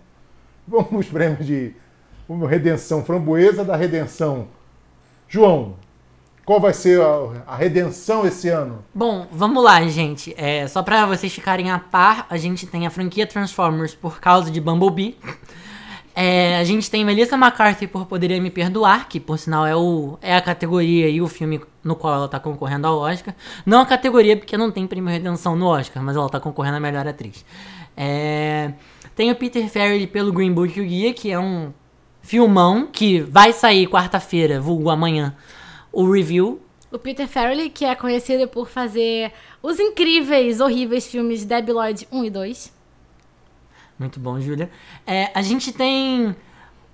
Vamos 0.67 0.91
os 0.91 1.05
prêmios 1.07 1.45
de 1.45 1.73
uma 2.27 2.47
redenção 2.47 3.03
framboesa 3.03 3.63
da 3.63 3.77
redenção. 3.77 4.47
João, 5.27 5.75
qual 6.49 6.59
vai 6.59 6.73
ser 6.73 6.99
a, 6.99 7.43
a 7.45 7.55
redenção 7.55 8.25
esse 8.25 8.49
ano? 8.49 8.83
Bom, 8.91 9.27
vamos 9.31 9.63
lá, 9.63 9.83
gente. 9.83 10.33
É, 10.35 10.67
só 10.67 10.81
pra 10.81 11.05
vocês 11.05 11.31
ficarem 11.31 11.69
a 11.69 11.77
par, 11.77 12.25
a 12.27 12.37
gente 12.37 12.65
tem 12.65 12.87
a 12.87 12.89
franquia 12.89 13.27
Transformers 13.27 13.93
por 13.93 14.19
causa 14.19 14.49
de 14.49 14.59
Bumblebee. 14.59 15.15
É, 16.15 16.57
a 16.57 16.63
gente 16.63 16.89
tem 16.89 17.05
Melissa 17.05 17.35
McCarthy 17.35 17.85
por 17.85 18.07
Poderia 18.07 18.41
Me 18.41 18.49
Perdoar, 18.49 19.07
que 19.07 19.19
por 19.19 19.37
sinal 19.37 19.63
é, 19.63 19.75
o, 19.75 20.17
é 20.23 20.35
a 20.35 20.41
categoria 20.41 21.07
e 21.07 21.21
o 21.21 21.27
filme 21.27 21.61
no 21.83 21.95
qual 21.95 22.15
ela 22.15 22.27
tá 22.27 22.39
concorrendo 22.39 22.87
ao 22.87 22.97
Oscar. 22.97 23.35
Não 23.63 23.81
a 23.81 23.85
categoria, 23.85 24.35
porque 24.35 24.57
não 24.57 24.71
tem 24.71 24.87
prêmio 24.87 25.11
Redenção 25.11 25.55
no 25.55 25.67
Oscar, 25.67 26.01
mas 26.01 26.15
ela 26.15 26.29
tá 26.29 26.39
concorrendo 26.39 26.77
a 26.77 26.79
melhor 26.79 27.07
atriz. 27.07 27.45
É, 27.95 28.73
tem 29.15 29.29
o 29.29 29.35
Peter 29.35 29.69
Farrelly 29.69 30.07
pelo 30.07 30.33
Green 30.33 30.51
Book 30.51 30.79
e 30.79 30.81
o 30.81 30.85
Guia, 30.85 31.13
que 31.13 31.31
é 31.31 31.39
um 31.39 31.71
filmão 32.23 32.87
que 32.91 33.21
vai 33.21 33.53
sair 33.53 33.85
quarta-feira, 33.87 34.59
vulgo 34.59 34.89
amanhã, 34.89 35.35
o 35.91 36.10
review. 36.12 36.62
O 36.91 36.98
Peter 36.98 37.27
Farrelly, 37.27 37.69
que 37.69 37.86
é 37.86 37.93
conhecido 37.96 38.48
por 38.48 38.67
fazer 38.67 39.31
os 39.62 39.79
incríveis, 39.79 40.60
horríveis 40.60 41.08
filmes 41.08 41.46
Debbie 41.46 41.72
Lloyd 41.72 42.08
1 42.12 42.25
e 42.25 42.29
2. 42.29 42.74
Muito 44.00 44.19
bom, 44.19 44.39
Júlia. 44.39 44.72
É, 45.05 45.29
a 45.36 45.41
gente 45.41 45.72
tem 45.72 46.36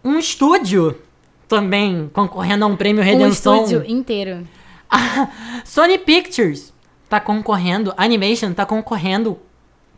um 0.03 0.17
estúdio 0.17 0.99
também 1.47 2.09
concorrendo 2.11 2.65
a 2.65 2.67
um 2.67 2.75
prêmio 2.75 3.01
Um 3.01 3.05
Redenção. 3.05 3.63
estúdio 3.63 3.85
inteiro. 3.89 4.47
Sony 5.63 5.97
Pictures 5.97 6.73
tá 7.07 7.19
concorrendo, 7.19 7.93
Animation 7.95 8.53
tá 8.53 8.65
concorrendo 8.65 9.39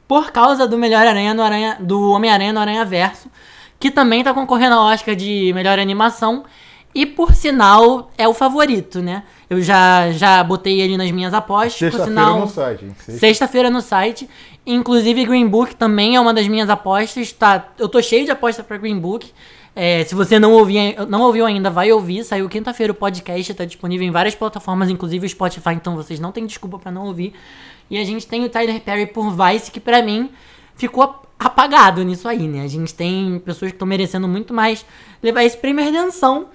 por 0.07 0.31
causa 0.31 0.67
do 0.67 0.77
melhor 0.77 1.05
aranha 1.05 1.33
no 1.33 1.41
aranha 1.41 1.77
do 1.79 2.11
Homem-Aranha 2.11 2.53
no 2.53 2.59
Aranha 2.59 2.85
Verso, 2.85 3.29
que 3.79 3.89
também 3.91 4.23
tá 4.23 4.33
concorrendo 4.33 4.75
ao 4.75 4.85
Oscar 4.85 5.15
de 5.15 5.51
melhor 5.53 5.79
animação 5.79 6.45
e 6.97 7.05
por 7.05 7.33
sinal 7.35 8.11
é 8.17 8.27
o 8.27 8.33
favorito, 8.33 9.01
né? 9.01 9.23
Eu 9.49 9.61
já 9.61 10.11
já 10.11 10.43
botei 10.43 10.81
ele 10.81 10.97
nas 10.97 11.11
minhas 11.11 11.33
apostas, 11.33 11.75
Sexta-feira 11.75 12.21
no 12.39 12.47
site. 12.47 12.85
Sexta-feira 13.19 13.69
no 13.69 13.81
site. 13.81 14.29
Inclusive, 14.65 15.23
Green 15.25 15.47
Book 15.47 15.75
também 15.75 16.15
é 16.15 16.19
uma 16.19 16.33
das 16.33 16.47
minhas 16.47 16.69
apostas. 16.69 17.31
Tá, 17.31 17.69
eu 17.77 17.87
tô 17.87 18.01
cheio 18.01 18.25
de 18.25 18.31
aposta 18.31 18.63
pra 18.63 18.77
Green 18.77 18.99
Book. 18.99 19.31
É, 19.75 20.03
se 20.05 20.15
você 20.15 20.39
não, 20.39 20.53
ouvir, 20.53 20.95
não 21.07 21.21
ouviu 21.21 21.45
ainda, 21.45 21.69
vai 21.69 21.91
ouvir. 21.91 22.23
Saiu 22.23 22.49
quinta-feira 22.49 22.91
o 22.91 22.95
podcast, 22.95 23.53
tá 23.53 23.63
disponível 23.63 24.05
em 24.07 24.11
várias 24.11 24.33
plataformas, 24.33 24.89
inclusive 24.89 25.25
o 25.25 25.29
Spotify, 25.29 25.73
então 25.73 25.95
vocês 25.95 26.19
não 26.19 26.31
têm 26.31 26.45
desculpa 26.47 26.79
pra 26.79 26.91
não 26.91 27.05
ouvir. 27.05 27.33
E 27.89 27.97
a 27.97 28.03
gente 28.03 28.25
tem 28.27 28.43
o 28.43 28.49
Tyler 28.49 28.81
Perry 28.81 29.05
por 29.05 29.31
Vice, 29.31 29.69
que 29.71 29.79
pra 29.79 30.01
mim 30.01 30.31
ficou 30.75 31.03
ap- 31.03 31.25
apagado 31.39 32.03
nisso 32.03 32.27
aí, 32.27 32.47
né? 32.47 32.63
A 32.63 32.67
gente 32.67 32.93
tem 32.93 33.39
pessoas 33.45 33.71
que 33.71 33.75
estão 33.75 33.87
merecendo 33.87 34.27
muito 34.27 34.51
mais 34.53 34.83
levar 35.23 35.43
esse 35.43 35.55
prêmio 35.55 35.85
Redenção. 35.85 36.47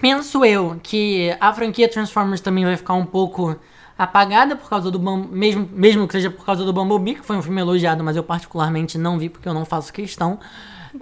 Penso 0.00 0.44
eu 0.44 0.78
que 0.82 1.34
a 1.40 1.52
franquia 1.52 1.88
Transformers 1.88 2.40
também 2.40 2.64
vai 2.64 2.76
ficar 2.76 2.94
um 2.94 3.06
pouco 3.06 3.56
apagada 3.98 4.54
por 4.54 4.68
causa 4.68 4.90
do 4.90 4.98
Bum- 4.98 5.26
mesmo 5.30 5.68
mesmo 5.72 6.06
que 6.06 6.12
seja 6.12 6.30
por 6.30 6.44
causa 6.44 6.64
do 6.64 6.72
Bumblebee, 6.72 7.14
que 7.14 7.26
foi 7.26 7.36
um 7.36 7.42
filme 7.42 7.60
elogiado, 7.60 8.04
mas 8.04 8.14
eu 8.16 8.22
particularmente 8.22 8.98
não 8.98 9.18
vi 9.18 9.28
porque 9.28 9.48
eu 9.48 9.54
não 9.54 9.64
faço 9.64 9.92
questão. 9.92 10.38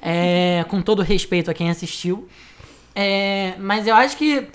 É, 0.03 0.65
com 0.69 0.81
todo 0.83 1.03
respeito 1.03 1.51
a 1.51 1.55
quem 1.55 1.71
assistiu. 1.71 2.29
É, 2.95 3.55
mas 3.59 3.87
eu 3.87 3.95
acho 3.95 4.17
que 4.17 4.49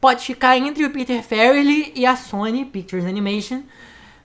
pode 0.00 0.24
ficar 0.24 0.56
entre 0.56 0.84
o 0.84 0.90
Peter 0.90 1.22
Farrelly 1.22 1.92
e 1.94 2.06
a 2.06 2.16
Sony 2.16 2.64
Pictures 2.64 3.04
Animation. 3.04 3.62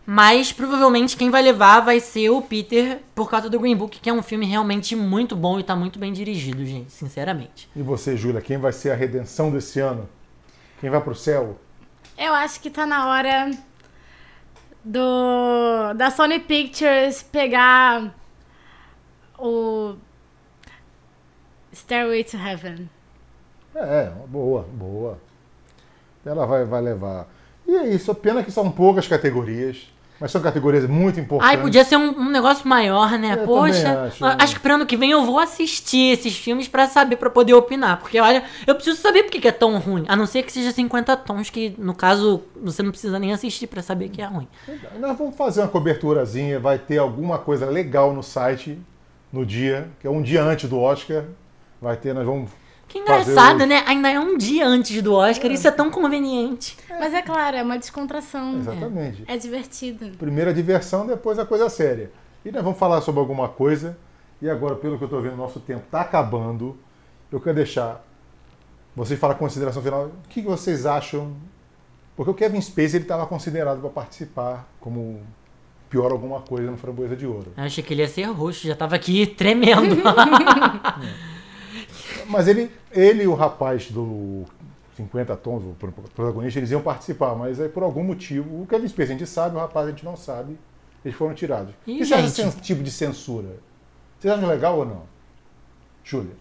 Mas 0.06 0.52
provavelmente 0.52 1.16
quem 1.16 1.30
vai 1.30 1.42
levar 1.42 1.82
vai 1.82 2.00
ser 2.00 2.30
o 2.30 2.42
Peter 2.42 3.00
por 3.14 3.30
causa 3.30 3.50
do 3.50 3.60
Green 3.60 3.76
Book, 3.76 4.00
que 4.00 4.10
é 4.10 4.14
um 4.14 4.24
filme 4.24 4.46
realmente 4.46 4.96
muito 4.96 5.36
bom 5.36 5.60
e 5.60 5.64
tá 5.64 5.76
muito 5.76 6.00
bem 6.00 6.12
dirigido, 6.12 6.66
gente, 6.66 6.92
sinceramente. 6.92 7.70
E 7.76 7.82
você, 7.82 8.18
Júlia, 8.18 8.42
quem 8.42 8.58
vai 8.58 8.74
ser 8.74 8.92
a 8.92 8.96
redenção 8.96 9.52
desse 9.52 9.80
ano? 9.80 10.10
Quem 10.80 10.90
vai 10.90 11.00
pro 11.00 11.14
céu? 11.14 11.60
Eu 12.18 12.34
acho 12.34 12.60
que 12.60 12.70
tá 12.70 12.86
na 12.86 13.08
hora 13.08 13.52
do 14.84 15.94
da 15.94 16.10
Sony 16.10 16.40
Pictures 16.40 17.22
pegar 17.22 18.14
o 19.38 19.96
Stairway 21.74 22.24
to 22.24 22.38
Heaven. 22.38 22.90
É, 23.76 24.12
boa, 24.28 24.64
boa. 24.64 25.20
Ela 26.26 26.46
vai, 26.46 26.66
vai 26.66 26.82
levar. 26.82 27.28
E 27.72 27.76
é 27.78 27.88
isso, 27.88 28.14
pena 28.14 28.44
que 28.44 28.52
são 28.52 28.70
poucas 28.70 29.08
categorias, 29.08 29.88
mas 30.20 30.30
são 30.30 30.42
categorias 30.42 30.86
muito 30.90 31.22
importantes. 31.22 31.56
Ai, 31.56 31.62
podia 31.62 31.86
ser 31.86 31.96
um, 31.96 32.10
um 32.20 32.30
negócio 32.30 32.68
maior, 32.68 33.18
né? 33.18 33.38
Eu 33.40 33.46
Poxa, 33.46 34.08
acho. 34.08 34.26
acho 34.26 34.56
que 34.56 34.60
pro 34.60 34.74
ano 34.74 34.86
que 34.86 34.98
vem 34.98 35.12
eu 35.12 35.24
vou 35.24 35.40
assistir 35.40 36.12
esses 36.12 36.36
filmes 36.36 36.68
pra 36.68 36.90
saber, 36.90 37.16
pra 37.16 37.30
poder 37.30 37.54
opinar. 37.54 38.02
Porque, 38.02 38.20
olha, 38.20 38.44
eu 38.68 38.76
preciso 38.76 39.00
saber 39.00 39.24
por 39.24 39.32
que 39.32 39.48
é 39.48 39.54
tão 39.54 39.80
ruim. 39.80 40.04
A 40.10 40.18
não 40.18 40.26
ser 40.26 40.44
que 40.44 40.52
seja 40.52 40.70
50 40.70 41.16
tons, 41.16 41.50
que 41.50 41.74
no 41.78 41.96
caso 41.96 42.44
você 42.62 42.84
não 42.84 42.92
precisa 42.92 43.18
nem 43.18 43.32
assistir 43.32 43.68
pra 43.68 43.82
saber 43.82 44.10
que 44.10 44.22
é 44.22 44.26
ruim. 44.26 44.50
Nós 45.00 45.18
vamos 45.18 45.38
fazer 45.38 45.62
uma 45.62 45.70
coberturazinha, 45.70 46.60
vai 46.60 46.78
ter 46.78 46.98
alguma 46.98 47.40
coisa 47.40 47.68
legal 47.68 48.14
no 48.14 48.22
site 48.22 48.78
no 49.32 49.46
dia, 49.46 49.88
que 50.02 50.06
é 50.06 50.10
um 50.10 50.22
dia 50.22 50.44
antes 50.44 50.70
do 50.70 50.78
Oscar. 50.78 51.24
Vai 51.82 51.96
ter, 51.96 52.14
nós 52.14 52.26
vamos. 52.26 52.52
Que 52.92 53.00
engraçado, 53.00 53.62
o- 53.62 53.66
né? 53.66 53.84
Ainda 53.88 54.10
é 54.12 54.20
um 54.20 54.38
dia 54.38 54.68
antes 54.68 55.02
do 55.02 55.14
Oscar, 55.14 55.50
isso 55.52 55.68
é 55.68 55.72
tão 55.72 55.90
conveniente. 55.90 56.78
Mas 56.90 57.14
é 57.14 57.22
claro, 57.22 57.56
é 57.58 57.64
uma 57.64 57.78
descontração. 57.78 58.58
Exatamente. 58.58 59.24
É 59.28 59.38
divertido. 59.38 60.12
Primeiro 60.18 60.50
a 60.50 60.54
diversão, 60.54 61.08
depois 61.08 61.40
a 61.40 61.46
coisa 61.46 61.70
séria. 61.70 62.12
E 62.44 62.52
nós 62.52 62.64
vamos 62.64 62.78
falar 62.80 63.00
sobre 63.02 63.20
alguma 63.22 63.48
coisa. 63.48 63.98
E 64.42 64.50
agora, 64.50 64.76
pelo 64.76 64.98
que 64.98 65.04
eu 65.04 65.08
estou 65.08 65.22
vendo, 65.22 65.38
nosso 65.38 65.60
tempo 65.60 65.84
está 65.86 66.02
acabando. 66.02 66.78
Eu 67.32 67.40
quero 67.40 67.56
deixar 67.56 68.04
vocês 68.96 69.18
falar 69.20 69.34
a 69.34 69.38
consideração 69.38 69.82
final. 69.82 70.08
O 70.08 70.28
que 70.28 70.42
vocês 70.42 70.86
acham? 70.86 71.34
Porque 72.16 72.32
o 72.32 72.34
Kevin 72.34 72.60
Spacey 72.60 72.98
ele 72.98 73.04
estava 73.06 73.26
considerado 73.26 73.80
para 73.80 73.90
participar 73.90 74.68
como 74.82 75.22
pior 75.90 76.12
alguma 76.12 76.42
coisa 76.42 76.70
no 76.70 76.78
Framboesa 76.78 77.16
de 77.16 77.26
Ouro. 77.26 77.54
Eu 77.56 77.64
achei 77.64 77.84
que 77.84 77.94
ele 77.94 78.02
ia 78.02 78.08
ser 78.08 78.24
roxo, 78.24 78.68
já 78.68 78.76
tava 78.76 78.96
aqui 78.96 79.26
tremendo. 79.28 79.96
Mas 82.32 82.48
ele, 82.48 82.72
ele 82.92 83.24
e 83.24 83.28
o 83.28 83.34
rapaz 83.34 83.92
do 83.92 84.46
50 84.96 85.36
Tons, 85.38 85.64
o 85.64 85.76
pro- 85.78 85.92
protagonista, 85.92 86.60
eles 86.60 86.72
iam 86.72 86.82
participar, 86.82 87.36
mas 87.36 87.60
aí 87.60 87.70
por 87.70 87.84
algum 87.84 88.04
motivo, 88.04 88.62
o 88.62 88.66
Kevin 88.68 88.88
Spacey 88.88 89.16
a 89.16 89.18
gente 89.20 89.30
sabe, 89.30 89.56
o 89.56 89.60
rapaz 89.60 89.88
a 89.88 89.90
gente 89.92 90.06
não 90.06 90.16
sabe, 90.16 90.58
eles 91.04 91.18
foram 91.18 91.34
tirados. 91.34 91.74
O 91.74 91.86
que 91.86 92.06
você 92.06 92.14
acha 92.14 92.24
desse 92.46 92.62
tipo 92.62 92.84
de 92.84 92.92
censura? 92.92 93.58
Vocês 94.20 94.34
acham 94.34 94.48
legal 94.48 94.78
ou 94.78 94.86
não? 94.86 95.04
Júlia? 96.04 96.34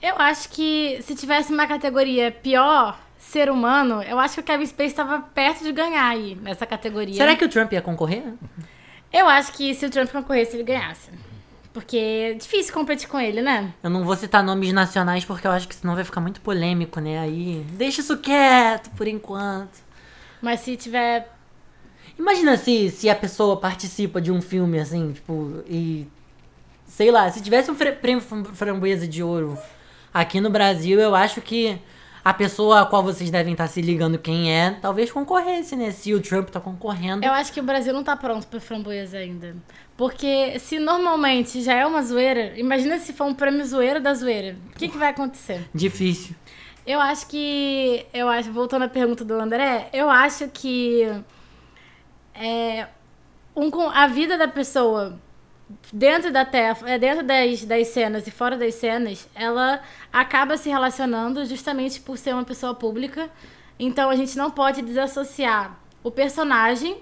Eu 0.00 0.16
acho 0.16 0.48
que 0.50 1.00
se 1.02 1.14
tivesse 1.14 1.52
uma 1.52 1.66
categoria 1.66 2.30
pior, 2.30 3.00
ser 3.18 3.50
humano, 3.50 4.00
eu 4.02 4.18
acho 4.18 4.34
que 4.34 4.40
o 4.40 4.44
Kevin 4.44 4.66
Spacey 4.66 4.86
estava 4.86 5.20
perto 5.20 5.64
de 5.64 5.72
ganhar 5.72 6.06
aí 6.08 6.36
nessa 6.36 6.64
categoria. 6.64 7.14
Será 7.14 7.34
que 7.34 7.44
o 7.44 7.48
Trump 7.48 7.72
ia 7.72 7.82
concorrer? 7.82 8.22
Eu 9.12 9.26
acho 9.26 9.52
que 9.52 9.74
se 9.74 9.86
o 9.86 9.90
Trump 9.90 10.10
concorresse, 10.10 10.54
ele 10.56 10.62
ganhasse. 10.64 11.10
Porque 11.72 11.96
é 11.96 12.34
difícil 12.34 12.72
competir 12.72 13.08
com 13.08 13.20
ele, 13.20 13.40
né? 13.42 13.72
Eu 13.82 13.90
não 13.90 14.04
vou 14.04 14.16
citar 14.16 14.42
nomes 14.42 14.72
nacionais 14.72 15.24
porque 15.24 15.46
eu 15.46 15.50
acho 15.50 15.68
que 15.68 15.74
senão 15.74 15.94
vai 15.94 16.04
ficar 16.04 16.20
muito 16.20 16.40
polêmico, 16.40 16.98
né? 17.00 17.18
Aí, 17.20 17.64
deixa 17.72 18.00
isso 18.00 18.16
quieto 18.18 18.90
por 18.90 19.06
enquanto. 19.06 19.78
Mas 20.40 20.60
se 20.60 20.76
tiver. 20.76 21.30
Imagina 22.18 22.56
se, 22.56 22.90
se 22.90 23.08
a 23.08 23.14
pessoa 23.14 23.56
participa 23.58 24.20
de 24.20 24.32
um 24.32 24.40
filme 24.42 24.78
assim, 24.78 25.12
tipo, 25.12 25.62
e. 25.68 26.06
Sei 26.86 27.10
lá, 27.10 27.30
se 27.30 27.42
tivesse 27.42 27.70
um 27.70 27.74
prêmio 27.74 28.20
fram- 28.22 28.44
framboesa 28.46 29.06
de 29.06 29.22
ouro 29.22 29.58
aqui 30.12 30.40
no 30.40 30.48
Brasil, 30.48 30.98
eu 30.98 31.14
acho 31.14 31.40
que 31.42 31.78
a 32.28 32.34
pessoa 32.34 32.82
a 32.82 32.86
qual 32.86 33.02
vocês 33.02 33.30
devem 33.30 33.52
estar 33.52 33.66
se 33.68 33.80
ligando 33.80 34.18
quem 34.18 34.52
é, 34.52 34.72
talvez 34.82 35.10
concorresse, 35.10 35.74
né? 35.76 35.90
Se 35.90 36.12
o 36.14 36.20
Trump 36.20 36.50
tá 36.50 36.60
concorrendo. 36.60 37.24
Eu 37.24 37.32
acho 37.32 37.52
que 37.52 37.60
o 37.60 37.62
Brasil 37.62 37.92
não 37.92 38.04
tá 38.04 38.16
pronto 38.16 38.46
pra 38.46 38.60
framboesa 38.60 39.16
ainda. 39.18 39.56
Porque 39.96 40.58
se 40.58 40.78
normalmente 40.78 41.62
já 41.62 41.74
é 41.74 41.86
uma 41.86 42.02
zoeira, 42.02 42.52
imagina 42.58 42.98
se 42.98 43.12
for 43.12 43.24
um 43.26 43.34
prêmio 43.34 43.64
zoeira 43.64 43.98
da 43.98 44.12
zoeira. 44.14 44.56
O 44.74 44.78
que, 44.78 44.88
que 44.88 44.98
vai 44.98 45.08
acontecer? 45.08 45.68
Difícil. 45.74 46.36
Eu 46.86 47.00
acho 47.00 47.26
que. 47.28 48.06
Eu 48.12 48.28
acho, 48.28 48.52
voltando 48.52 48.84
à 48.84 48.88
pergunta 48.88 49.24
do 49.24 49.34
André, 49.34 49.88
eu 49.92 50.08
acho 50.08 50.48
que 50.48 51.06
é, 52.34 52.86
um, 53.56 53.70
com- 53.70 53.90
a 53.90 54.06
vida 54.06 54.38
da 54.38 54.48
pessoa 54.48 55.18
dentro 55.92 56.32
da 56.32 56.44
terra, 56.44 56.78
é, 56.88 56.98
dentro 56.98 57.24
das, 57.24 57.64
das 57.64 57.88
cenas 57.88 58.26
e 58.26 58.30
fora 58.30 58.56
das 58.56 58.74
cenas, 58.74 59.28
ela 59.34 59.80
acaba 60.12 60.56
se 60.56 60.68
relacionando 60.68 61.44
justamente 61.44 62.00
por 62.00 62.16
ser 62.16 62.32
uma 62.32 62.44
pessoa 62.44 62.74
pública. 62.74 63.30
Então 63.78 64.10
a 64.10 64.16
gente 64.16 64.36
não 64.36 64.50
pode 64.50 64.82
desassociar 64.82 65.78
o 66.02 66.10
personagem 66.10 66.98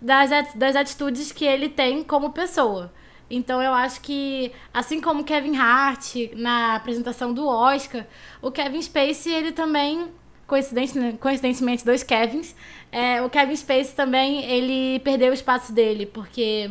das, 0.00 0.30
das 0.54 0.76
atitudes 0.76 1.32
que 1.32 1.44
ele 1.44 1.68
tem 1.68 2.02
como 2.02 2.30
pessoa. 2.30 2.92
Então 3.30 3.62
eu 3.62 3.72
acho 3.72 4.00
que, 4.00 4.52
assim 4.72 5.00
como 5.00 5.24
Kevin 5.24 5.56
Hart 5.56 6.14
na 6.36 6.76
apresentação 6.76 7.32
do 7.32 7.46
Oscar, 7.46 8.06
o 8.40 8.50
Kevin 8.50 8.82
Spacey, 8.82 9.32
ele 9.32 9.50
também, 9.50 10.08
coincidente, 10.46 10.98
né, 10.98 11.14
coincidentemente, 11.18 11.84
dois 11.84 12.02
Kevins, 12.02 12.54
é, 12.92 13.22
o 13.22 13.30
Kevin 13.30 13.56
Spacey 13.56 13.94
também, 13.94 14.44
ele 14.44 15.00
perdeu 15.00 15.30
o 15.30 15.34
espaço 15.34 15.72
dele, 15.72 16.06
porque, 16.06 16.70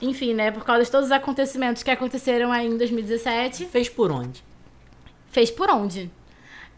enfim, 0.00 0.34
né, 0.34 0.50
por 0.50 0.64
causa 0.64 0.84
de 0.84 0.90
todos 0.90 1.06
os 1.06 1.12
acontecimentos 1.12 1.82
que 1.82 1.90
aconteceram 1.90 2.52
aí 2.52 2.66
em 2.66 2.76
2017, 2.76 3.66
Fez 3.66 3.88
por 3.88 4.10
onde? 4.10 4.44
fez 5.28 5.50
por 5.50 5.68
onde? 5.70 6.10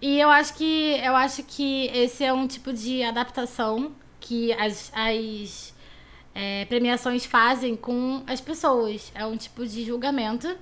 E 0.00 0.18
eu 0.20 0.28
acho 0.30 0.54
que 0.54 0.98
eu 1.04 1.14
acho 1.14 1.42
que 1.44 1.86
esse 1.88 2.24
é 2.24 2.32
um 2.32 2.46
tipo 2.46 2.72
de 2.72 3.02
adaptação 3.02 3.92
que 4.20 4.52
as, 4.52 4.92
as 4.94 5.74
é, 6.34 6.64
premiações 6.66 7.24
fazem 7.24 7.76
com 7.76 8.22
as 8.26 8.40
pessoas. 8.40 9.12
É 9.14 9.24
um 9.26 9.36
tipo 9.36 9.66
de 9.66 9.84
julgamento. 9.84 10.56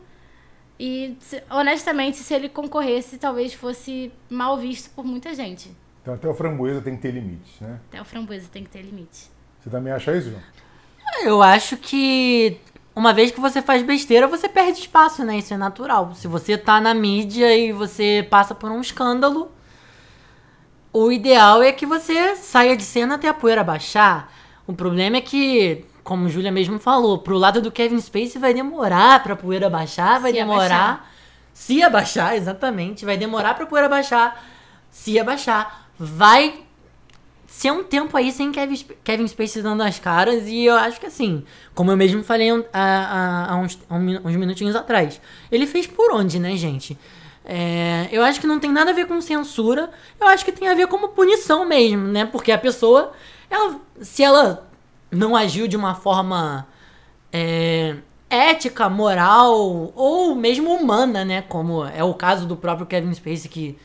E, 0.78 1.16
honestamente, 1.50 2.18
se 2.18 2.34
ele 2.34 2.48
concorresse, 2.50 3.16
talvez 3.18 3.54
fosse 3.54 4.12
mal 4.28 4.58
visto 4.58 4.90
por 4.94 5.04
muita 5.06 5.34
gente. 5.34 5.70
Então 6.02 6.14
até 6.14 6.28
o 6.28 6.34
framboesa 6.34 6.80
tem 6.82 6.96
que 6.96 7.02
ter 7.02 7.12
limites, 7.12 7.58
né? 7.60 7.80
Até 7.88 8.00
o 8.00 8.04
framboesa 8.04 8.48
tem 8.52 8.62
que 8.62 8.70
ter 8.70 8.82
limite. 8.82 9.30
Você 9.60 9.70
também 9.70 9.92
acha 9.92 10.14
isso, 10.16 10.30
João? 10.30 10.42
Eu 11.24 11.42
acho 11.42 11.76
que 11.76 12.58
uma 12.94 13.12
vez 13.12 13.30
que 13.30 13.40
você 13.40 13.60
faz 13.60 13.82
besteira, 13.82 14.26
você 14.26 14.48
perde 14.48 14.80
espaço, 14.80 15.24
né? 15.24 15.38
Isso 15.38 15.52
é 15.52 15.56
natural. 15.56 16.12
Se 16.14 16.26
você 16.28 16.56
tá 16.56 16.80
na 16.80 16.94
mídia 16.94 17.54
e 17.56 17.72
você 17.72 18.26
passa 18.30 18.54
por 18.54 18.70
um 18.70 18.80
escândalo, 18.80 19.50
o 20.92 21.12
ideal 21.12 21.62
é 21.62 21.72
que 21.72 21.84
você 21.86 22.36
saia 22.36 22.76
de 22.76 22.82
cena 22.82 23.16
até 23.16 23.28
a 23.28 23.34
poeira 23.34 23.62
baixar. 23.62 24.32
O 24.66 24.72
problema 24.72 25.16
é 25.18 25.20
que, 25.20 25.84
como 26.02 26.28
Júlia 26.28 26.50
mesmo 26.50 26.78
falou, 26.78 27.18
pro 27.18 27.36
lado 27.36 27.60
do 27.60 27.70
Kevin 27.70 28.00
Spacey 28.00 28.40
vai 28.40 28.54
demorar 28.54 29.22
pra 29.22 29.36
poeira 29.36 29.68
baixar, 29.70 30.18
vai 30.20 30.32
Se 30.32 30.38
demorar. 30.38 30.64
abaixar. 30.64 31.10
Se 31.52 31.82
abaixar, 31.82 32.34
exatamente, 32.36 33.04
vai 33.04 33.16
demorar 33.16 33.54
pra 33.54 33.64
poder 33.66 33.84
abaixar. 33.84 34.42
Se 34.90 35.18
abaixar, 35.18 35.88
vai 35.98 36.65
ser 37.56 37.70
um 37.70 37.82
tempo 37.82 38.14
aí 38.14 38.30
sem 38.30 38.52
Kevin, 38.52 38.84
Kevin 39.02 39.26
Spacey 39.26 39.62
dando 39.62 39.82
as 39.82 39.98
caras. 39.98 40.46
E 40.46 40.66
eu 40.66 40.74
acho 40.74 41.00
que 41.00 41.06
assim, 41.06 41.42
como 41.74 41.90
eu 41.90 41.96
mesmo 41.96 42.22
falei 42.22 42.50
há, 42.70 43.56
uns, 43.56 43.78
uns 43.90 44.36
minutinhos 44.36 44.76
atrás, 44.76 45.18
ele 45.50 45.66
fez 45.66 45.86
por 45.86 46.12
onde, 46.12 46.38
né, 46.38 46.54
gente? 46.54 46.98
É, 47.46 48.08
eu 48.12 48.22
acho 48.22 48.42
que 48.42 48.46
não 48.46 48.60
tem 48.60 48.70
nada 48.70 48.90
a 48.90 48.94
ver 48.94 49.06
com 49.06 49.18
censura, 49.22 49.88
eu 50.20 50.28
acho 50.28 50.44
que 50.44 50.52
tem 50.52 50.68
a 50.68 50.74
ver 50.74 50.86
como 50.86 51.08
punição 51.08 51.64
mesmo, 51.64 52.06
né? 52.08 52.26
Porque 52.26 52.52
a 52.52 52.58
pessoa, 52.58 53.12
ela, 53.48 53.80
se 54.02 54.22
ela 54.22 54.68
não 55.10 55.34
agiu 55.34 55.66
de 55.66 55.78
uma 55.78 55.94
forma 55.94 56.66
é, 57.32 57.96
ética, 58.28 58.86
moral 58.90 59.94
ou 59.96 60.34
mesmo 60.34 60.74
humana, 60.74 61.24
né? 61.24 61.40
Como 61.40 61.86
é 61.86 62.04
o 62.04 62.12
caso 62.12 62.46
do 62.46 62.54
próprio 62.54 62.86
Kevin 62.86 63.14
Spacey, 63.14 63.48
que 63.48 63.78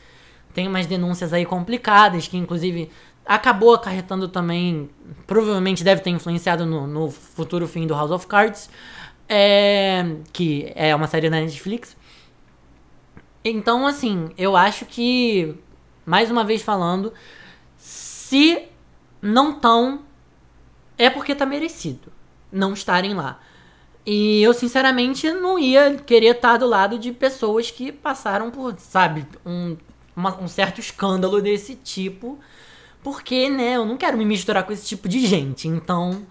tem 0.54 0.68
umas 0.68 0.86
denúncias 0.86 1.32
aí 1.32 1.44
complicadas, 1.44 2.28
que 2.28 2.36
inclusive 2.36 2.90
acabou 3.24 3.74
acarretando 3.74 4.28
também, 4.28 4.90
provavelmente 5.26 5.84
deve 5.84 6.00
ter 6.02 6.10
influenciado 6.10 6.66
no, 6.66 6.86
no 6.86 7.10
futuro 7.10 7.66
fim 7.68 7.86
do 7.86 7.94
House 7.94 8.10
of 8.10 8.26
Cards, 8.26 8.68
é, 9.28 10.16
que 10.32 10.72
é 10.74 10.94
uma 10.94 11.06
série 11.06 11.30
da 11.30 11.40
Netflix. 11.40 11.96
Então, 13.44 13.86
assim, 13.86 14.30
eu 14.36 14.56
acho 14.56 14.84
que, 14.84 15.54
mais 16.04 16.30
uma 16.30 16.44
vez 16.44 16.62
falando, 16.62 17.12
se 17.76 18.64
não 19.20 19.58
tão, 19.58 20.02
é 20.98 21.08
porque 21.10 21.34
tá 21.34 21.46
merecido 21.46 22.12
não 22.52 22.74
estarem 22.74 23.14
lá. 23.14 23.40
E 24.04 24.42
eu, 24.42 24.52
sinceramente, 24.52 25.30
não 25.32 25.58
ia 25.58 25.94
querer 25.94 26.36
estar 26.36 26.58
do 26.58 26.66
lado 26.66 26.98
de 26.98 27.12
pessoas 27.12 27.70
que 27.70 27.90
passaram 27.90 28.50
por, 28.50 28.78
sabe, 28.78 29.26
um, 29.46 29.76
uma- 30.16 30.40
um 30.40 30.48
certo 30.48 30.80
escândalo 30.80 31.40
desse 31.40 31.74
tipo. 31.74 32.38
Porque, 33.02 33.48
né, 33.48 33.74
eu 33.76 33.84
não 33.84 33.96
quero 33.96 34.16
me 34.16 34.24
misturar 34.24 34.62
com 34.64 34.72
esse 34.72 34.86
tipo 34.86 35.08
de 35.08 35.26
gente. 35.26 35.66
Então, 35.66 36.22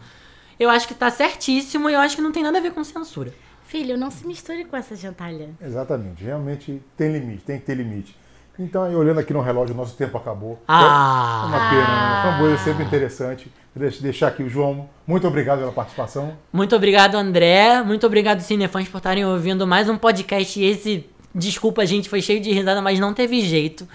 eu 0.59 0.69
acho 0.69 0.87
que 0.87 0.93
tá 0.93 1.09
certíssimo 1.11 1.89
e 1.89 1.93
eu 1.93 1.99
acho 1.99 2.15
que 2.15 2.21
não 2.21 2.31
tem 2.31 2.43
nada 2.43 2.57
a 2.57 2.61
ver 2.61 2.71
com 2.71 2.83
censura. 2.83 3.33
Filho, 3.65 3.97
não 3.97 4.09
se 4.11 4.25
misture 4.27 4.65
com 4.65 4.75
essa 4.77 4.95
gentalha. 4.95 5.49
Exatamente, 5.61 6.23
realmente 6.23 6.81
tem 6.97 7.11
limite, 7.11 7.43
tem 7.43 7.57
que 7.59 7.65
ter 7.65 7.75
limite. 7.75 8.15
Então, 8.59 8.83
aí, 8.83 8.93
olhando 8.95 9.19
aqui 9.19 9.33
no 9.33 9.41
relógio, 9.41 9.73
o 9.73 9.77
nosso 9.77 9.95
tempo 9.95 10.17
acabou. 10.17 10.61
Ah. 10.67 11.41
É 11.43 11.47
uma 11.47 11.69
pena, 11.69 11.81
né? 12.15 12.21
Framboesa 12.21 12.55
é 12.55 12.57
sempre 12.63 12.83
interessante. 12.83 13.51
Deixa 13.73 14.01
deixar 14.03 14.27
aqui 14.27 14.43
o 14.43 14.49
João. 14.49 14.89
Muito 15.07 15.25
obrigado 15.25 15.59
pela 15.59 15.71
participação. 15.71 16.37
Muito 16.51 16.75
obrigado, 16.75 17.15
André. 17.15 17.81
Muito 17.81 18.05
obrigado, 18.05 18.41
Cinefãs, 18.41 18.87
por 18.89 18.97
estarem 18.97 19.25
ouvindo 19.25 19.65
mais 19.65 19.89
um 19.89 19.97
podcast. 19.97 20.61
Esse, 20.61 21.09
desculpa, 21.33 21.85
gente, 21.85 22.09
foi 22.09 22.21
cheio 22.21 22.39
de 22.39 22.51
risada, 22.51 22.81
mas 22.81 22.99
não 22.99 23.13
teve 23.13 23.41
jeito. 23.41 23.87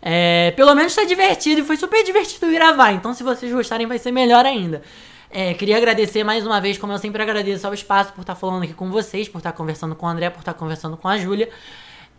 É, 0.00 0.52
pelo 0.52 0.74
menos 0.74 0.94
tá 0.94 1.04
divertido 1.04 1.60
e 1.60 1.64
foi 1.64 1.76
super 1.76 2.04
divertido 2.04 2.50
gravar. 2.50 2.92
Então, 2.92 3.12
se 3.12 3.22
vocês 3.22 3.52
gostarem, 3.52 3.86
vai 3.86 3.98
ser 3.98 4.12
melhor 4.12 4.44
ainda. 4.46 4.82
É, 5.30 5.52
queria 5.54 5.76
agradecer 5.76 6.24
mais 6.24 6.46
uma 6.46 6.60
vez, 6.60 6.78
como 6.78 6.92
eu 6.92 6.98
sempre 6.98 7.22
agradeço 7.22 7.66
ao 7.66 7.74
espaço, 7.74 8.12
por 8.12 8.22
estar 8.22 8.34
falando 8.34 8.62
aqui 8.62 8.72
com 8.72 8.90
vocês, 8.90 9.28
por 9.28 9.38
estar 9.38 9.52
conversando 9.52 9.94
com 9.94 10.06
o 10.06 10.08
André, 10.08 10.30
por 10.30 10.40
estar 10.40 10.54
conversando 10.54 10.96
com 10.96 11.08
a 11.08 11.18
Júlia. 11.18 11.50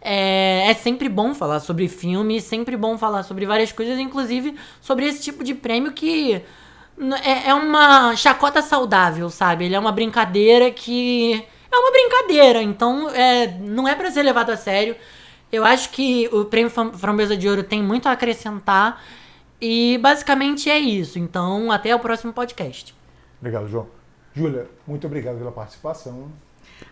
É, 0.01 0.69
é 0.69 0.73
sempre 0.75 1.09
bom 1.09 1.33
falar 1.33 1.59
sobre 1.59 1.87
filme, 1.87 2.39
sempre 2.39 2.77
bom 2.77 2.97
falar 2.97 3.23
sobre 3.23 3.45
várias 3.45 3.71
coisas, 3.71 3.97
inclusive 3.99 4.55
sobre 4.79 5.05
esse 5.05 5.21
tipo 5.21 5.43
de 5.43 5.53
prêmio 5.53 5.91
que 5.91 6.41
é, 7.23 7.49
é 7.49 7.53
uma 7.53 8.15
chacota 8.15 8.61
saudável, 8.61 9.29
sabe? 9.29 9.65
Ele 9.65 9.75
é 9.75 9.79
uma 9.79 9.91
brincadeira 9.91 10.69
que. 10.69 11.43
É 11.71 11.77
uma 11.77 11.91
brincadeira, 11.91 12.61
então 12.61 13.09
é, 13.11 13.47
não 13.59 13.87
é 13.87 13.95
pra 13.95 14.09
ser 14.11 14.23
levado 14.23 14.49
a 14.51 14.57
sério. 14.57 14.95
Eu 15.51 15.63
acho 15.65 15.89
que 15.91 16.27
o 16.31 16.45
prêmio 16.45 16.69
Fram- 16.69 16.93
Framboesa 16.93 17.35
de 17.37 17.47
Ouro 17.47 17.63
tem 17.63 17.81
muito 17.81 18.07
a 18.07 18.11
acrescentar. 18.11 19.03
E 19.61 19.97
basicamente 19.97 20.69
é 20.69 20.79
isso. 20.79 21.19
Então, 21.19 21.69
até 21.71 21.93
o 21.93 21.99
próximo 21.99 22.31
podcast. 22.31 22.95
Obrigado, 23.39 23.67
João. 23.67 23.87
Júlia, 24.33 24.69
muito 24.87 25.05
obrigado 25.05 25.37
pela 25.37 25.51
participação. 25.51 26.31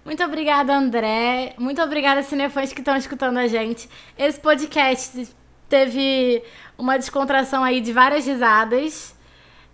Muito 0.04 0.22
obrigada, 0.24 0.76
André. 0.76 1.54
Muito 1.58 1.82
obrigada, 1.82 2.22
cinefãs 2.24 2.74
que 2.74 2.82
estão 2.82 2.98
escutando 2.98 3.38
a 3.38 3.48
gente. 3.48 3.88
Esse 4.18 4.40
podcast 4.40 5.30
teve 5.70 6.44
uma 6.78 6.98
descontração 6.98 7.64
aí 7.64 7.80
de 7.80 7.94
várias 7.94 8.26
risadas. 8.26 9.16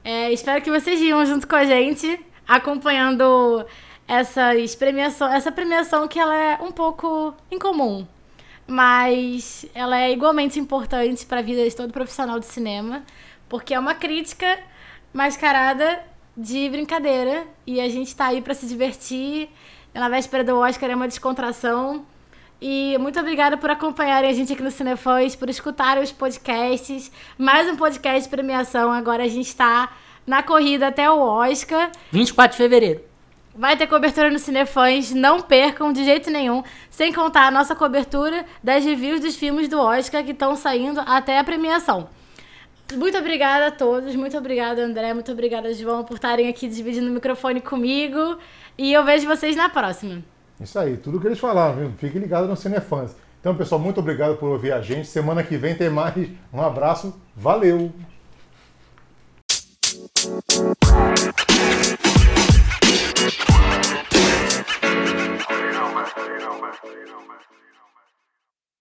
É, 0.03 0.31
espero 0.31 0.61
que 0.61 0.69
vocês 0.69 0.99
riam 0.99 1.25
junto 1.25 1.47
com 1.47 1.55
a 1.55 1.65
gente, 1.65 2.19
acompanhando 2.47 3.65
essas 4.07 4.75
premiação, 4.75 5.31
essa 5.31 5.51
premiação 5.51 6.07
que 6.07 6.19
ela 6.19 6.35
é 6.35 6.57
um 6.61 6.71
pouco 6.71 7.33
incomum, 7.51 8.05
mas 8.67 9.65
ela 9.73 9.99
é 9.99 10.11
igualmente 10.11 10.59
importante 10.59 11.25
para 11.25 11.39
a 11.39 11.43
vida 11.43 11.63
de 11.67 11.75
todo 11.75 11.91
profissional 11.91 12.39
de 12.39 12.45
cinema, 12.45 13.03
porque 13.49 13.73
é 13.73 13.79
uma 13.79 13.95
crítica 13.95 14.59
mascarada 15.13 16.03
de 16.35 16.69
brincadeira 16.69 17.45
e 17.65 17.79
a 17.79 17.87
gente 17.87 18.15
tá 18.15 18.27
aí 18.27 18.41
para 18.41 18.53
se 18.53 18.65
divertir. 18.65 19.49
Na 19.93 20.09
véspera 20.09 20.43
do 20.43 20.57
Oscar 20.57 20.89
é 20.89 20.95
uma 20.95 21.07
descontração. 21.07 22.05
E 22.59 22.97
muito 22.97 23.19
obrigada 23.19 23.57
por 23.57 23.69
acompanharem 23.69 24.29
a 24.29 24.33
gente 24.33 24.53
aqui 24.53 24.63
no 24.63 24.71
Cinefãs, 24.71 25.35
por 25.35 25.49
escutarem 25.49 26.01
os 26.01 26.11
podcasts. 26.11 27.11
Mais 27.37 27.67
um 27.67 27.75
podcast 27.75 28.23
de 28.23 28.29
premiação. 28.29 28.91
Agora 28.91 29.23
a 29.23 29.27
gente 29.27 29.47
está 29.47 29.91
na 30.25 30.41
corrida 30.41 30.87
até 30.87 31.11
o 31.11 31.19
Oscar. 31.19 31.91
24 32.11 32.53
de 32.53 32.57
fevereiro. 32.57 33.12
Vai 33.55 33.77
ter 33.77 33.85
cobertura 33.85 34.31
no 34.31 34.39
Cinefãs, 34.39 35.11
não 35.11 35.39
percam 35.39 35.93
de 35.93 36.03
jeito 36.03 36.31
nenhum. 36.31 36.63
Sem 36.89 37.13
contar 37.13 37.47
a 37.47 37.51
nossa 37.51 37.75
cobertura 37.75 38.45
das 38.63 38.83
reviews 38.83 39.19
dos 39.19 39.35
filmes 39.35 39.67
do 39.67 39.79
Oscar 39.79 40.23
que 40.23 40.31
estão 40.31 40.55
saindo 40.55 40.99
até 41.01 41.37
a 41.37 41.43
premiação. 41.43 42.09
Muito 42.95 43.17
obrigada 43.17 43.67
a 43.67 43.71
todos, 43.71 44.15
muito 44.15 44.37
obrigada 44.37 44.83
André, 44.83 45.13
muito 45.13 45.31
obrigada 45.31 45.73
João 45.73 46.03
por 46.03 46.15
estarem 46.15 46.47
aqui 46.47 46.67
dividindo 46.67 47.07
o 47.07 47.13
microfone 47.13 47.61
comigo. 47.61 48.37
E 48.77 48.91
eu 48.91 49.03
vejo 49.03 49.27
vocês 49.27 49.55
na 49.55 49.69
próxima. 49.69 50.23
Isso 50.59 50.77
aí, 50.79 50.97
tudo 50.97 51.19
que 51.19 51.27
eles 51.27 51.39
falaram, 51.39 51.75
viu? 51.75 51.91
Fique 51.97 52.17
ligado 52.17 52.47
no 52.47 52.55
Cinefãs. 52.55 53.15
Então, 53.39 53.55
pessoal, 53.55 53.79
muito 53.79 53.99
obrigado 53.99 54.37
por 54.37 54.49
ouvir 54.49 54.71
a 54.71 54.81
gente. 54.81 55.07
Semana 55.07 55.43
que 55.43 55.57
vem 55.57 55.75
tem 55.75 55.89
mais. 55.89 56.29
Um 56.51 56.61
abraço, 56.61 57.13
valeu! 57.35 57.91